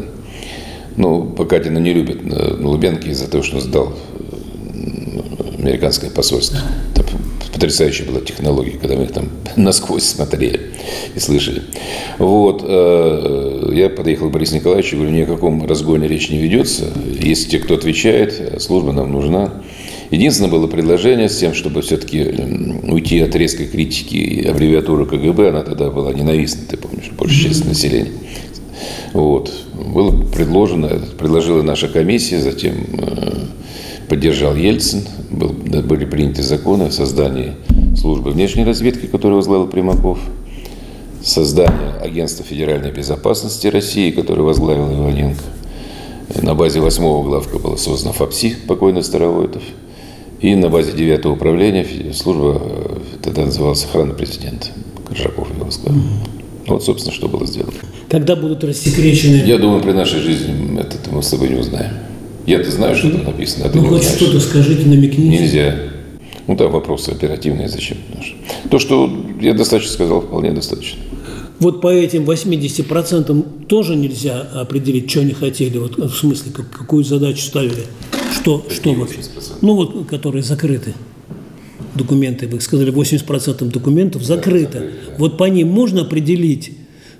Ну, 0.97 1.23
Покатина 1.23 1.77
не 1.77 1.93
любит 1.93 2.25
на 2.25 2.67
Лубянке 2.67 3.11
из-за 3.11 3.29
того, 3.29 3.43
что 3.43 3.57
он 3.57 3.61
сдал 3.61 3.93
э, 4.19 4.30
американское 5.61 6.09
посольство. 6.09 6.59
Там 6.95 7.05
потрясающая 7.53 8.05
была 8.05 8.21
технология, 8.21 8.77
когда 8.77 8.95
мы 8.95 9.03
их 9.03 9.11
там 9.11 9.29
насквозь 9.55 10.03
смотрели 10.03 10.71
и 11.15 11.19
слышали. 11.19 11.61
Вот. 12.17 12.63
Э, 12.65 13.71
я 13.73 13.89
подъехал 13.89 14.29
к 14.29 14.33
Борису 14.33 14.55
Николаевичу 14.55 14.97
говорю, 14.97 15.11
ни 15.11 15.21
о 15.21 15.25
каком 15.25 15.65
разгоне 15.65 16.07
речь 16.07 16.29
не 16.29 16.39
ведется. 16.39 16.85
Есть 17.19 17.51
те, 17.51 17.59
кто 17.59 17.75
отвечает, 17.75 18.61
служба 18.61 18.91
нам 18.91 19.11
нужна. 19.11 19.61
Единственное 20.09 20.51
было 20.51 20.67
предложение 20.67 21.29
с 21.29 21.37
тем, 21.37 21.53
чтобы 21.53 21.81
все-таки 21.81 22.21
уйти 22.83 23.21
от 23.21 23.33
резкой 23.33 23.67
критики 23.67 24.15
и 24.15 24.45
аббревиатуры 24.45 25.05
КГБ, 25.05 25.49
она 25.49 25.61
тогда 25.61 25.89
была 25.89 26.11
ненавистна, 26.11 26.63
ты 26.67 26.75
помнишь, 26.75 27.11
большая 27.17 27.49
часть 27.49 27.65
населения. 27.65 28.11
Вот. 29.13 29.53
Было 29.73 30.11
предложено, 30.11 30.89
предложила 31.17 31.61
наша 31.61 31.87
комиссия, 31.87 32.39
затем 32.39 32.75
э, 32.93 33.31
поддержал 34.11 34.55
Ельцин, 34.55 35.03
был, 35.29 35.49
были 35.49 36.03
приняты 36.03 36.43
законы 36.43 36.83
о 36.83 36.91
создании 36.91 37.53
службы 37.95 38.31
внешней 38.31 38.65
разведки, 38.65 39.05
которую 39.05 39.37
возглавил 39.37 39.67
Примаков, 39.67 40.19
создание 41.23 41.93
Агентства 42.01 42.43
федеральной 42.43 42.91
безопасности 42.91 43.67
России, 43.67 44.11
которое 44.11 44.41
возглавил 44.41 44.91
Иваненко. 44.91 45.43
На 46.41 46.55
базе 46.55 46.81
восьмого 46.81 47.23
главка 47.25 47.57
была 47.57 47.77
создана 47.77 48.11
ФАПСИ, 48.11 48.57
покойный 48.67 49.01
Старовойтов– 49.01 49.63
и 50.41 50.55
на 50.55 50.69
базе 50.69 50.91
9 50.93 51.25
управления 51.27 51.85
служба, 52.13 52.59
э, 52.59 52.97
тогда 53.21 53.45
называлась 53.45 53.83
охрана 53.85 54.15
президента. 54.15 54.67
Коржаков 55.07 55.53
его 55.53 55.65
возглавил. 55.65 56.01
Вот, 56.65 56.83
собственно, 56.83 57.13
что 57.13 57.27
было 57.27 57.45
сделано. 57.45 57.73
Когда 58.09 58.35
будут 58.35 58.63
рассекречены... 58.63 59.43
Я 59.45 59.59
думаю, 59.59 59.83
при 59.83 59.91
нашей 59.91 60.19
жизни 60.19 60.79
это 60.79 60.97
мы 61.11 61.21
с 61.21 61.29
тобой 61.29 61.49
не 61.49 61.59
узнаем. 61.59 61.91
Я-то 62.45 62.71
знаю, 62.71 62.95
что 62.95 63.11
там 63.11 63.23
написано, 63.23 63.65
а 63.65 63.69
ты 63.69 63.77
ну, 63.77 63.83
не 63.83 63.89
хоть 63.89 64.03
знаешь. 64.03 64.17
что-то 64.17 64.39
скажите, 64.39 64.87
намекните. 64.87 65.29
Нельзя. 65.29 65.75
Ну, 66.47 66.55
там 66.55 66.71
вопросы 66.71 67.09
оперативные, 67.09 67.69
зачем? 67.69 67.97
То, 68.69 68.79
что 68.79 69.09
я 69.39 69.53
достаточно 69.53 69.93
сказал, 69.93 70.21
вполне 70.21 70.51
достаточно. 70.51 70.99
Вот 71.59 71.79
по 71.79 71.93
этим 71.93 72.23
80% 72.23 73.67
тоже 73.67 73.95
нельзя 73.95 74.41
определить, 74.41 75.09
что 75.11 75.21
они 75.21 75.33
хотели, 75.33 75.77
вот 75.77 75.97
в 75.97 76.15
смысле, 76.15 76.51
какую 76.51 77.03
задачу 77.03 77.43
ставили. 77.43 77.85
Что, 78.33 78.65
что 78.69 78.93
вот? 78.93 79.09
Ну 79.61 79.75
вот, 79.75 80.07
которые 80.07 80.41
закрыты 80.41 80.95
документы, 81.95 82.47
вы 82.47 82.59
сказали, 82.61 82.91
80% 82.91 83.71
документов 83.71 84.23
закрыто. 84.23 84.79
Да, 84.79 85.13
Вот 85.17 85.37
по 85.37 85.45
ним 85.45 85.67
можно 85.67 86.01
определить, 86.01 86.71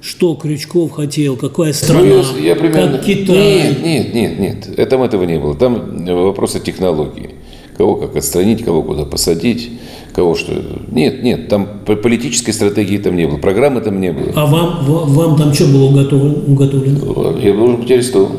что 0.01 0.33
Крючков 0.33 0.91
хотел, 0.91 1.37
какая 1.37 1.73
страна, 1.73 2.01
ну, 2.01 2.37
я, 2.39 2.55
примерно... 2.55 2.97
как 2.97 3.05
Китай? 3.05 3.69
Нет, 3.69 3.83
нет, 3.83 4.13
нет, 4.13 4.39
нет. 4.39 4.69
Это, 4.75 4.91
там 4.91 5.03
этого 5.03 5.23
не 5.23 5.37
было. 5.37 5.55
Там 5.55 6.05
вопросы 6.05 6.59
технологии. 6.59 7.35
Кого 7.77 7.95
как 7.95 8.15
отстранить, 8.15 8.65
кого 8.65 8.83
куда 8.83 9.05
посадить, 9.05 9.71
кого 10.13 10.35
что. 10.35 10.53
Нет, 10.91 11.23
нет, 11.23 11.49
там 11.49 11.67
политической 11.85 12.51
стратегии 12.51 12.97
там 12.97 13.15
не 13.15 13.27
было, 13.27 13.37
программы 13.37 13.81
там 13.81 14.01
не 14.01 14.11
было. 14.11 14.33
А 14.35 14.45
вам, 14.45 14.85
вам 14.85 15.37
там 15.37 15.53
что 15.53 15.65
было 15.65 15.85
уготовлено? 15.85 17.37
Я 17.39 17.53
был 17.53 17.79
уже 17.79 17.93
арестован. 17.93 18.31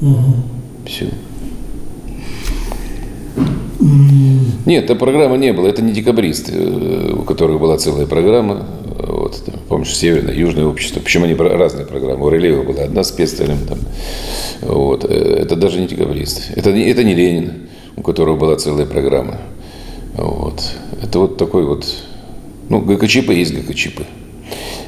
Угу. 0.00 0.34
Все. 0.86 1.08
Нет, 4.66 4.86
там 4.86 4.98
программы 4.98 5.36
не 5.38 5.52
было. 5.52 5.66
Это 5.68 5.82
не 5.82 5.92
декабристы, 5.92 6.52
э, 6.54 7.12
у 7.12 7.22
которых 7.22 7.60
была 7.60 7.76
целая 7.76 8.06
программа. 8.06 8.66
Вот, 9.06 9.42
там, 9.44 9.56
помнишь, 9.68 9.94
Северное, 9.94 10.34
Южное 10.34 10.64
общество. 10.64 11.00
Почему 11.00 11.24
они 11.24 11.34
разные 11.34 11.86
программы? 11.86 12.24
У 12.24 12.30
Релеева 12.30 12.62
была 12.62 12.84
одна 12.84 13.04
с 13.04 13.10
Пестелем. 13.10 13.58
Там. 13.66 13.78
Вот. 14.62 15.04
Э, 15.04 15.38
это 15.42 15.56
даже 15.56 15.80
не 15.80 15.86
декабристы. 15.86 16.42
Это, 16.56 16.70
это 16.70 17.04
не 17.04 17.14
Ленин, 17.14 17.68
у 17.96 18.02
которого 18.02 18.36
была 18.36 18.56
целая 18.56 18.86
программа. 18.86 19.38
Вот. 20.14 20.62
Это 21.02 21.18
вот 21.18 21.36
такой 21.36 21.64
вот... 21.66 21.86
Ну, 22.68 22.80
ГКЧП 22.80 23.30
есть 23.30 23.52
ГКЧП. 23.54 24.02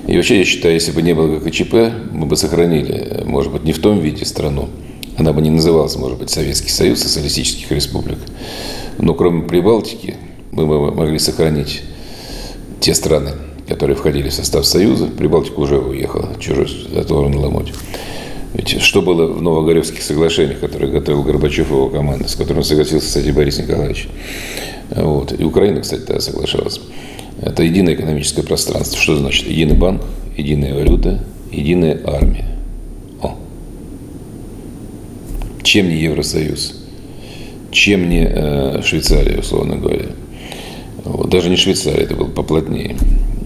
И 0.07 0.17
вообще, 0.17 0.39
я 0.39 0.45
считаю, 0.45 0.75
если 0.75 0.93
бы 0.93 1.03
не 1.03 1.15
было 1.15 1.39
ГКЧП, 1.39 1.75
мы 2.13 2.27
бы 2.27 2.37
сохранили, 2.37 3.23
может 3.25 3.53
быть, 3.53 3.65
не 3.65 3.73
в 3.73 3.81
том 3.81 3.99
виде 3.99 4.25
страну. 4.25 4.69
Она 5.19 5.33
бы 5.33 5.43
не 5.43 5.51
называлась, 5.51 5.97
может 5.97 6.19
быть, 6.19 6.31
Советский 6.31 6.71
Союз 6.71 7.01
Социалистических 7.01 7.71
Республик. 7.73 8.19
Но 8.99 9.15
кроме 9.15 9.43
Прибалтики 9.43 10.15
мы 10.53 10.67
могли 10.93 11.19
сохранить 11.19 11.83
те 12.81 12.95
страны, 12.95 13.33
которые 13.69 13.97
входили 13.97 14.29
в 14.29 14.35
состав 14.35 14.67
Союза. 14.67 15.07
Прибалтика 15.07 15.59
уже 15.59 15.79
уехала, 15.79 16.31
чужой 16.39 16.69
затвору 16.93 17.31
ломоть. 17.39 17.73
Ведь 18.55 18.81
что 18.81 19.03
было 19.03 19.27
в 19.27 19.43
Новогоревских 19.43 20.03
соглашениях, 20.03 20.61
которые 20.61 20.91
готовил 20.91 21.23
Горбачев 21.23 21.71
и 21.71 21.75
его 21.75 21.91
команда, 21.91 22.29
с 22.29 22.37
которым 22.37 22.63
согласился, 22.63 23.07
кстати, 23.07 23.31
Борис 23.31 23.59
Николаевич. 23.59 24.09
Вот. 24.91 25.39
И 25.39 25.45
Украина, 25.45 25.81
кстати, 25.81 26.03
тогда 26.03 26.21
соглашалась. 26.21 26.81
Это 27.43 27.63
единое 27.63 27.95
экономическое 27.95 28.43
пространство. 28.43 28.99
Что 28.99 29.17
значит? 29.17 29.47
Единый 29.47 29.77
банк, 29.77 30.03
единая 30.37 30.75
валюта, 30.75 31.23
единая 31.53 32.01
армия. 32.07 32.47
О. 33.21 33.37
Чем 35.63 35.91
не 35.91 35.97
Евросоюз? 35.97 36.83
Чем 37.73 38.09
не 38.09 38.27
э, 38.27 38.81
Швейцария, 38.83 39.41
условно 39.41 39.77
говоря? 39.77 40.07
Вот. 41.05 41.29
Даже 41.29 41.51
не 41.51 41.57
Швейцария, 41.57 42.05
это 42.05 42.15
было 42.15 42.29
поплотнее. 42.29 42.97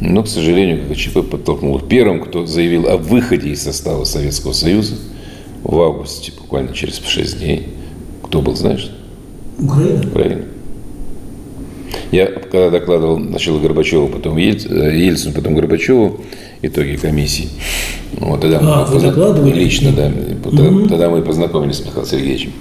Но, 0.00 0.22
к 0.22 0.28
сожалению, 0.28 0.86
КГЧП 0.86 1.30
подтолкнул. 1.30 1.78
Первым, 1.78 2.20
кто 2.20 2.46
заявил 2.46 2.88
о 2.88 2.96
выходе 2.96 3.50
из 3.50 3.62
состава 3.62 4.04
Советского 4.04 4.52
Союза 4.52 4.96
в 5.62 5.78
августе, 5.78 6.32
буквально 6.38 6.72
через 6.74 6.98
6 6.98 7.38
дней, 7.38 7.68
кто 8.22 8.40
был, 8.40 8.56
знаешь? 8.56 8.90
Украина. 9.58 10.08
Украина. 10.08 10.44
Я 12.12 12.26
когда 12.26 12.70
докладывал 12.70 13.20
сначала 13.20 13.60
Горбачеву, 13.60 14.08
потом 14.08 14.36
э, 14.36 14.42
Ельцину, 14.42 15.34
потом 15.34 15.54
Горбачеву 15.54 16.20
итоги 16.62 16.96
комиссии. 16.96 17.48
Вот, 18.12 18.40
тогда 18.40 18.58
а, 18.60 18.88
мы 18.92 19.00
докладывали? 19.00 19.52
Лично, 19.52 19.92
да. 19.92 20.10
Тогда, 20.42 20.62
угу. 20.64 20.88
тогда 20.88 21.10
мы 21.10 21.22
познакомились 21.22 21.76
с 21.76 21.80
Михаилом 21.84 22.06
Сергеевичем. 22.06 22.52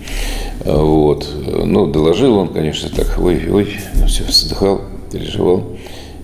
Вот. 0.66 1.28
Ну, 1.66 1.88
доложил 1.88 2.36
он, 2.38 2.50
конечно, 2.50 2.90
так, 2.90 3.18
ой, 3.20 3.42
ой, 3.52 3.68
ну, 3.96 4.08
все, 4.08 4.24
вздыхал, 4.24 4.82
переживал. 5.12 5.64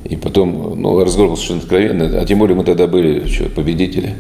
И 0.08 0.16
потом, 0.16 0.80
ну, 0.80 1.04
разговор 1.04 1.32
был 1.32 1.36
совершенно 1.36 1.62
откровенный. 1.62 2.20
А 2.20 2.26
тем 2.26 2.38
более 2.40 2.56
мы 2.56 2.64
тогда 2.64 2.86
были 2.86 3.28
что, 3.28 3.50
победители. 3.50 4.14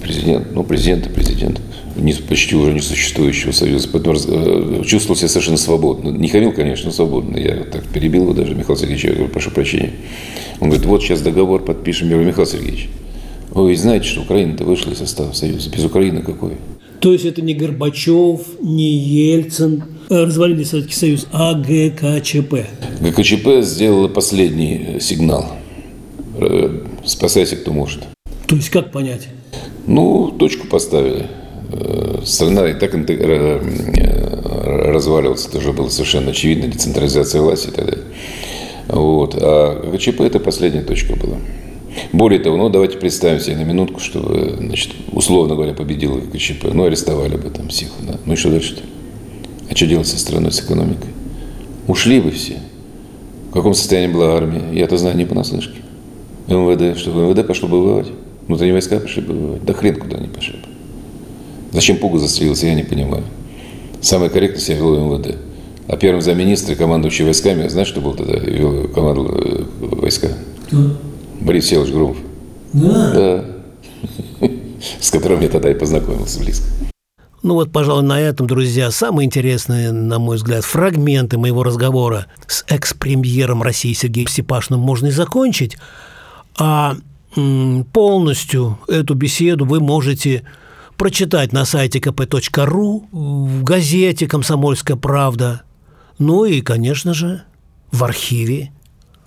Президент, 0.00 0.54
ну, 0.54 0.62
президент 0.62 1.06
и 1.06 1.10
президент 1.10 1.60
не, 1.96 2.12
почти 2.12 2.54
уже 2.54 2.72
не 2.72 2.80
существующего 2.80 3.50
союза. 3.50 3.88
Поэтому 3.92 4.16
э, 4.16 4.84
чувствовал 4.84 5.16
себя 5.16 5.28
совершенно 5.28 5.56
свободно. 5.56 6.10
Не 6.10 6.28
хамил, 6.28 6.52
конечно, 6.52 6.92
свободно. 6.92 7.36
Я 7.36 7.64
так 7.64 7.84
перебил 7.86 8.22
его 8.22 8.32
даже, 8.32 8.54
Михаил 8.54 8.78
Сергеевич, 8.78 9.04
я 9.04 9.12
говорю, 9.12 9.28
прошу 9.28 9.50
прощения. 9.50 9.92
Он 10.60 10.68
говорит, 10.68 10.86
вот 10.86 11.02
сейчас 11.02 11.20
договор 11.20 11.64
подпишем. 11.64 12.08
Я 12.08 12.14
говорю, 12.14 12.28
Михаил 12.28 12.46
Сергеевич, 12.46 12.88
вы 13.50 13.70
ведь 13.70 13.80
знаете, 13.80 14.06
что 14.06 14.20
Украина-то 14.20 14.64
вышла 14.64 14.92
из 14.92 14.98
состава 14.98 15.32
Союза. 15.32 15.68
Без 15.70 15.84
Украины 15.84 16.22
какой? 16.22 16.52
То 17.00 17.12
есть 17.12 17.24
это 17.24 17.42
не 17.42 17.54
Горбачев, 17.54 18.40
не 18.60 18.92
Ельцин 18.92 19.82
развалили 20.08 20.64
Советский 20.64 20.94
Союз, 20.94 21.26
а 21.32 21.54
ГКЧП. 21.54 22.66
ГКЧП 23.00 23.62
сделала 23.62 24.08
последний 24.08 24.98
сигнал. 25.00 25.52
Э, 26.38 26.82
спасайся, 27.04 27.56
кто 27.56 27.72
может. 27.72 28.00
То 28.46 28.56
есть 28.56 28.70
как 28.70 28.92
понять? 28.92 29.28
Ну, 29.86 30.30
точку 30.30 30.66
поставили. 30.66 31.26
Э, 31.72 32.20
страна 32.24 32.68
и 32.68 32.74
так 32.74 32.94
разваливалась, 34.66 35.46
это 35.46 35.58
уже 35.58 35.72
было 35.72 35.88
совершенно 35.88 36.30
очевидно, 36.30 36.68
децентрализация 36.68 37.40
власти 37.42 37.68
и 37.68 37.70
так 37.72 37.86
далее. 37.86 38.04
Вот. 38.88 39.36
А 39.40 39.90
ГКЧП– 39.90 40.20
это 40.22 40.38
последняя 40.38 40.82
точка 40.82 41.16
была. 41.16 41.36
Более 42.12 42.38
того, 42.40 42.56
ну 42.56 42.68
давайте 42.68 42.98
представим 42.98 43.40
себе 43.40 43.56
на 43.56 43.62
минутку, 43.62 44.00
что 44.00 44.56
значит, 44.58 44.92
условно 45.12 45.54
говоря, 45.54 45.72
победил 45.72 46.16
ГКЧП. 46.16 46.66
Ну, 46.72 46.84
арестовали 46.84 47.36
бы 47.36 47.50
там 47.50 47.68
всех. 47.68 47.88
Да? 48.06 48.18
Ну 48.24 48.34
и 48.34 48.36
что 48.36 48.50
дальше-то? 48.50 48.82
А 49.70 49.74
что 49.74 49.86
делать 49.86 50.06
со 50.06 50.18
страной, 50.18 50.52
с 50.52 50.60
экономикой? 50.60 51.10
Ушли 51.88 52.20
бы 52.20 52.30
все. 52.30 52.58
В 53.50 53.52
каком 53.52 53.74
состоянии 53.74 54.12
была 54.12 54.36
армия? 54.36 54.62
Я-то 54.72 54.96
знаю 54.96 55.16
не 55.16 55.24
понаслышке. 55.24 55.80
МВД, 56.48 56.98
что 56.98 57.10
МВД 57.10 57.46
пошло 57.46 57.68
бы 57.68 57.82
воевать. 57.82 58.08
Внутренние 58.46 58.74
войска 58.74 58.98
пошли 59.00 59.22
бы 59.22 59.34
воевать. 59.34 59.64
Да 59.64 59.72
хрен 59.72 59.96
куда 59.96 60.18
они 60.18 60.28
пошли 60.28 60.54
бы. 60.54 60.66
Зачем 61.72 61.96
Пугу 61.96 62.18
застрелился, 62.18 62.66
я 62.66 62.74
не 62.74 62.84
понимаю. 62.84 63.24
Самое 64.00 64.30
корректное 64.30 64.60
себя 64.60 64.76
вело 64.76 65.16
МВД. 65.16 65.36
А 65.88 65.96
первым 65.96 66.20
замминистра 66.20 66.74
и 66.74 66.76
командующий 66.76 67.24
войсками, 67.24 67.68
знаешь, 67.68 67.88
что 67.88 68.00
был 68.00 68.14
тогда? 68.14 68.34
Вел 68.34 68.88
команду 68.88 69.30
э, 69.32 69.64
войска? 69.80 70.28
Кто? 70.66 70.96
Борис 71.40 71.66
Селович 71.66 71.92
Громов. 71.92 72.16
Да? 72.72 73.12
Да. 73.12 73.44
С 75.00 75.10
которым 75.10 75.40
я 75.40 75.48
тогда 75.48 75.70
и 75.70 75.74
познакомился 75.74 76.40
близко. 76.40 76.66
Ну 77.46 77.54
вот, 77.54 77.70
пожалуй, 77.70 78.02
на 78.02 78.20
этом, 78.20 78.48
друзья, 78.48 78.90
самые 78.90 79.26
интересные, 79.26 79.92
на 79.92 80.18
мой 80.18 80.36
взгляд, 80.36 80.64
фрагменты 80.64 81.38
моего 81.38 81.62
разговора 81.62 82.26
с 82.48 82.64
экс-премьером 82.66 83.62
России 83.62 83.92
Сергеем 83.92 84.26
Степашиным 84.26 84.80
можно 84.80 85.06
и 85.06 85.10
закончить. 85.12 85.76
А 86.58 86.96
полностью 87.92 88.80
эту 88.88 89.14
беседу 89.14 89.64
вы 89.64 89.78
можете 89.78 90.42
прочитать 90.96 91.52
на 91.52 91.64
сайте 91.64 92.00
kp.ru, 92.00 93.04
в 93.12 93.62
газете 93.62 94.26
«Комсомольская 94.26 94.96
правда», 94.96 95.62
ну 96.18 96.46
и, 96.46 96.60
конечно 96.62 97.14
же, 97.14 97.44
в 97.92 98.02
архиве, 98.02 98.72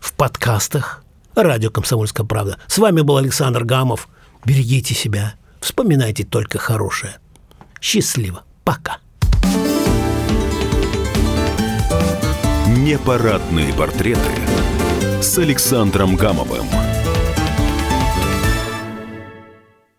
в 0.01 0.11
подкастах 0.11 1.05
радио 1.35 1.71
«Комсомольская 1.71 2.25
правда». 2.25 2.57
С 2.67 2.79
вами 2.79 2.99
был 2.99 3.15
Александр 3.15 3.63
Гамов. 3.63 4.09
Берегите 4.43 4.93
себя, 4.93 5.35
вспоминайте 5.61 6.25
только 6.25 6.57
хорошее. 6.57 7.15
Счастливо. 7.81 8.43
Пока. 8.63 8.97
Непарадные 12.67 13.73
портреты 13.73 14.19
с 15.21 15.37
Александром 15.37 16.15
Гамовым. 16.15 16.67